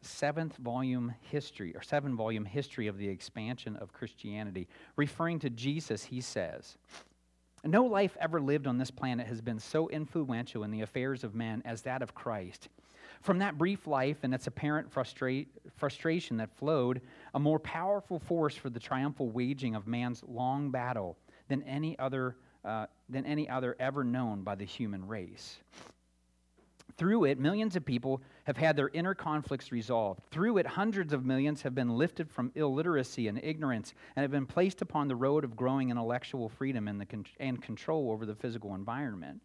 seventh 0.03 0.57
volume 0.59 1.14
history, 1.20 1.75
or 1.75 1.83
seven 1.83 2.16
volume 2.16 2.44
history 2.44 2.87
of 2.87 2.99
the 2.99 3.09
expansion 3.09 3.77
of 3.77 3.92
Christianity. 3.92 4.68
Referring 4.96 5.40
to 5.40 5.51
Jesus, 5.51 6.05
he 6.05 6.20
says, 6.20 6.77
No 7.64 7.85
life 7.85 8.16
ever 8.20 8.40
lived 8.40 8.66
on 8.66 8.79
this 8.79 8.90
planet 8.90 9.27
has 9.27 9.40
been 9.40 9.59
so 9.59 9.88
influential 9.88 10.62
in 10.62 10.70
the 10.70 10.83
affairs 10.83 11.25
of 11.25 11.35
men 11.35 11.62
as 11.64 11.83
that 11.83 12.03
of 12.03 12.14
Christ. 12.14 12.68
From 13.22 13.38
that 13.38 13.59
brief 13.59 13.87
life 13.87 14.18
and 14.22 14.35
its 14.35 14.46
apparent 14.46 14.90
frustra- 14.92 15.46
frustration 15.77 16.37
that 16.37 16.55
flowed, 16.55 17.01
a 17.35 17.40
more 17.40 17.59
powerful 17.59 18.18
force 18.18 18.55
for 18.55 18.70
the 18.70 18.81
triumphal 18.81 19.31
waging 19.31 19.75
of 19.75 19.87
man's 19.87 20.22
long 20.29 20.70
battle 20.70 21.16
than 21.49 21.62
any 21.62 21.99
other, 21.99 22.37
uh, 22.66 22.87
than 23.09 23.24
any 23.24 23.48
other 23.48 23.76
ever 23.79 24.05
known 24.05 24.42
by 24.42 24.57
the 24.57 24.64
human 24.64 25.07
race. 25.07 25.59
Through 26.96 27.24
it, 27.24 27.38
millions 27.38 27.76
of 27.76 27.85
people 27.85 28.22
have 28.44 28.57
had 28.57 28.74
their 28.74 28.88
inner 28.88 29.14
conflicts 29.14 29.70
resolved. 29.70 30.20
Through 30.31 30.59
it, 30.59 30.66
hundreds 30.66 31.12
of 31.12 31.26
millions 31.26 31.62
have 31.62 31.74
been 31.74 31.90
lifted 31.90 32.31
from 32.31 32.52
illiteracy 32.55 33.29
and 33.29 33.38
ignorance 33.42 33.92
and 34.16 34.22
have 34.22 34.31
been 34.31 34.46
placed 34.46 34.81
upon 34.81 35.07
the 35.07 35.16
road 35.16 35.44
of 35.44 35.57
growing 35.57 35.90
intellectual 35.90 36.48
freedom 36.48 36.88
and, 36.88 37.00
the 37.00 37.07
and 37.38 37.61
control 37.61 38.11
over 38.11 38.24
the 38.24 38.35
physical 38.35 38.74
environment. 38.74 39.42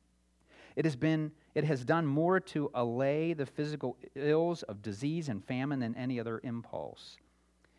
It 0.77 0.85
has, 0.85 0.95
been, 0.95 1.31
it 1.53 1.65
has 1.65 1.83
done 1.83 2.05
more 2.05 2.39
to 2.39 2.71
allay 2.73 3.33
the 3.33 3.45
physical 3.45 3.97
ills 4.15 4.63
of 4.63 4.81
disease 4.81 5.27
and 5.27 5.43
famine 5.43 5.81
than 5.81 5.95
any 5.95 6.19
other 6.19 6.39
impulse. 6.45 7.17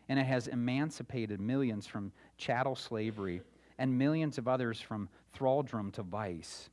And 0.07 0.19
it 0.19 0.27
has 0.27 0.47
emancipated 0.47 1.41
millions 1.41 1.87
from 1.87 2.11
chattel 2.37 2.75
slavery 2.75 3.41
and 3.77 3.97
millions 3.97 4.37
of 4.37 4.47
others 4.47 4.79
from 4.79 5.09
thraldom 5.33 5.91
to 5.93 6.03
vice. 6.03 6.69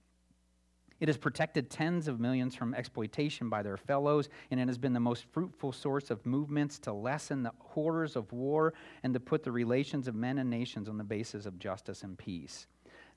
It 1.01 1.09
has 1.09 1.17
protected 1.17 1.71
tens 1.71 2.09
of 2.09 2.21
millions 2.21 2.55
from 2.55 2.75
exploitation 2.75 3.49
by 3.49 3.63
their 3.63 3.79
fellows, 3.79 4.29
and 4.51 4.61
it 4.61 4.69
has 4.69 4.77
been 4.77 4.93
the 4.93 5.01
most 5.01 5.25
fruitful 5.33 5.73
source 5.73 6.11
of 6.11 6.25
movements 6.27 6.79
to 6.81 6.93
lessen 6.93 7.43
the 7.43 7.53
horrors 7.59 8.17
of 8.17 8.31
war 8.33 8.75
and 9.03 9.15
to 9.15 9.21
put 9.21 9.43
the 9.43 9.53
relations 9.53 10.09
of 10.09 10.15
men 10.15 10.39
and 10.39 10.51
nations 10.51 10.91
on 10.91 10.99
the 10.99 11.05
basis 11.05 11.47
of 11.47 11.59
justice 11.59 12.03
and 12.03 12.19
peace. 12.19 12.67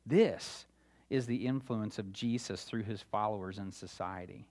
This 0.05 0.65
is 1.09 1.25
the 1.25 1.45
influence 1.45 1.99
of 1.99 2.13
Jesus 2.13 2.63
through 2.63 2.83
his 2.83 3.01
followers 3.01 3.57
in 3.57 3.71
society. 3.71 4.47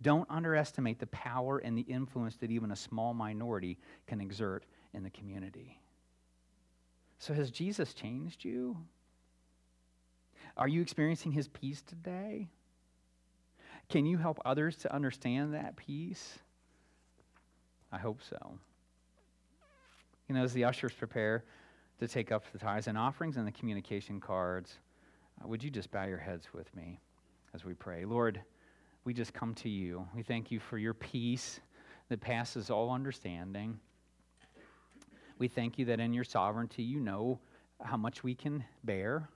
Don't 0.00 0.28
underestimate 0.30 0.98
the 0.98 1.06
power 1.08 1.58
and 1.58 1.76
the 1.76 1.82
influence 1.82 2.36
that 2.36 2.50
even 2.50 2.70
a 2.70 2.76
small 2.76 3.12
minority 3.12 3.78
can 4.06 4.20
exert 4.20 4.64
in 4.94 5.02
the 5.02 5.10
community. 5.10 5.78
So, 7.18 7.34
has 7.34 7.50
Jesus 7.50 7.94
changed 7.94 8.44
you? 8.44 8.76
Are 10.56 10.68
you 10.68 10.80
experiencing 10.80 11.32
his 11.32 11.48
peace 11.48 11.82
today? 11.82 12.48
Can 13.88 14.06
you 14.06 14.18
help 14.18 14.40
others 14.44 14.76
to 14.78 14.94
understand 14.94 15.54
that 15.54 15.76
peace? 15.76 16.38
I 17.92 17.98
hope 17.98 18.20
so. 18.28 18.58
You 20.28 20.34
know, 20.34 20.42
as 20.42 20.52
the 20.52 20.64
ushers 20.64 20.92
prepare 20.92 21.44
to 22.00 22.08
take 22.08 22.32
up 22.32 22.44
the 22.52 22.58
tithes 22.58 22.88
and 22.88 22.98
offerings 22.98 23.36
and 23.36 23.46
the 23.46 23.52
communication 23.52 24.20
cards, 24.20 24.78
uh, 25.42 25.46
would 25.46 25.62
you 25.62 25.70
just 25.70 25.90
bow 25.90 26.04
your 26.04 26.18
heads 26.18 26.48
with 26.52 26.74
me 26.74 27.00
as 27.54 27.64
we 27.64 27.74
pray? 27.74 28.04
Lord, 28.04 28.40
we 29.04 29.14
just 29.14 29.32
come 29.32 29.54
to 29.54 29.68
you. 29.68 30.06
We 30.14 30.22
thank 30.22 30.50
you 30.50 30.58
for 30.58 30.78
your 30.78 30.94
peace 30.94 31.60
that 32.08 32.20
passes 32.20 32.70
all 32.70 32.90
understanding. 32.90 33.78
We 35.38 35.48
thank 35.48 35.78
you 35.78 35.86
that 35.86 36.00
in 36.00 36.12
your 36.12 36.24
sovereignty 36.24 36.82
you 36.82 37.00
know 37.00 37.40
how 37.82 37.96
much 37.96 38.24
we 38.24 38.34
can 38.34 38.64
bear. 38.84 39.28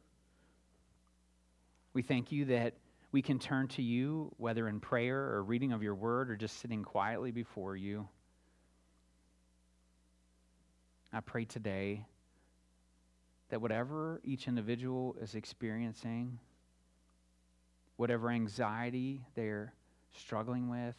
We 1.93 2.03
thank 2.03 2.33
you 2.33 2.47
that 2.47 2.75
we 3.13 3.23
can 3.23 3.39
turn 3.39 3.69
to 3.69 3.83
you, 3.83 4.33
whether 4.39 4.69
in 4.69 4.81
prayer 4.81 5.19
or 5.19 5.43
reading 5.43 5.73
of 5.73 5.83
your 5.83 5.95
word 5.95 6.31
or 6.31 6.37
just 6.37 6.61
sitting 6.61 6.85
quietly 6.85 7.33
before 7.33 7.77
you. 7.77 8.09
I 11.13 11.21
pray 11.21 11.45
today 11.45 12.07
that 13.51 13.61
whatever 13.61 14.21
each 14.23 14.47
individual 14.47 15.17
is 15.21 15.35
experiencing, 15.35 16.39
whatever 17.97 18.31
anxiety 18.31 19.25
they're 19.35 19.75
struggling 20.17 20.71
with, 20.71 20.95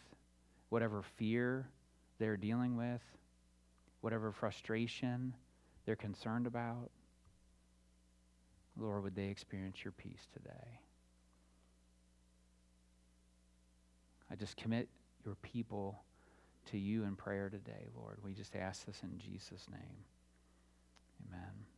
whatever 0.69 1.01
fear 1.01 1.69
they're 2.19 2.37
dealing 2.37 2.75
with, 2.75 3.01
whatever 4.01 4.31
frustration 4.31 5.33
they're 5.85 5.95
concerned 5.95 6.47
about, 6.47 6.89
Lord, 8.77 9.03
would 9.03 9.15
they 9.15 9.27
experience 9.27 9.83
your 9.83 9.91
peace 9.93 10.27
today? 10.33 10.79
I 14.31 14.35
just 14.35 14.55
commit 14.57 14.87
your 15.25 15.35
people 15.35 16.03
to 16.67 16.77
you 16.77 17.03
in 17.03 17.15
prayer 17.15 17.49
today, 17.49 17.87
Lord. 17.95 18.17
We 18.23 18.33
just 18.33 18.55
ask 18.55 18.85
this 18.85 19.01
in 19.03 19.17
Jesus' 19.17 19.67
name. 19.69 20.05
Amen. 21.27 21.70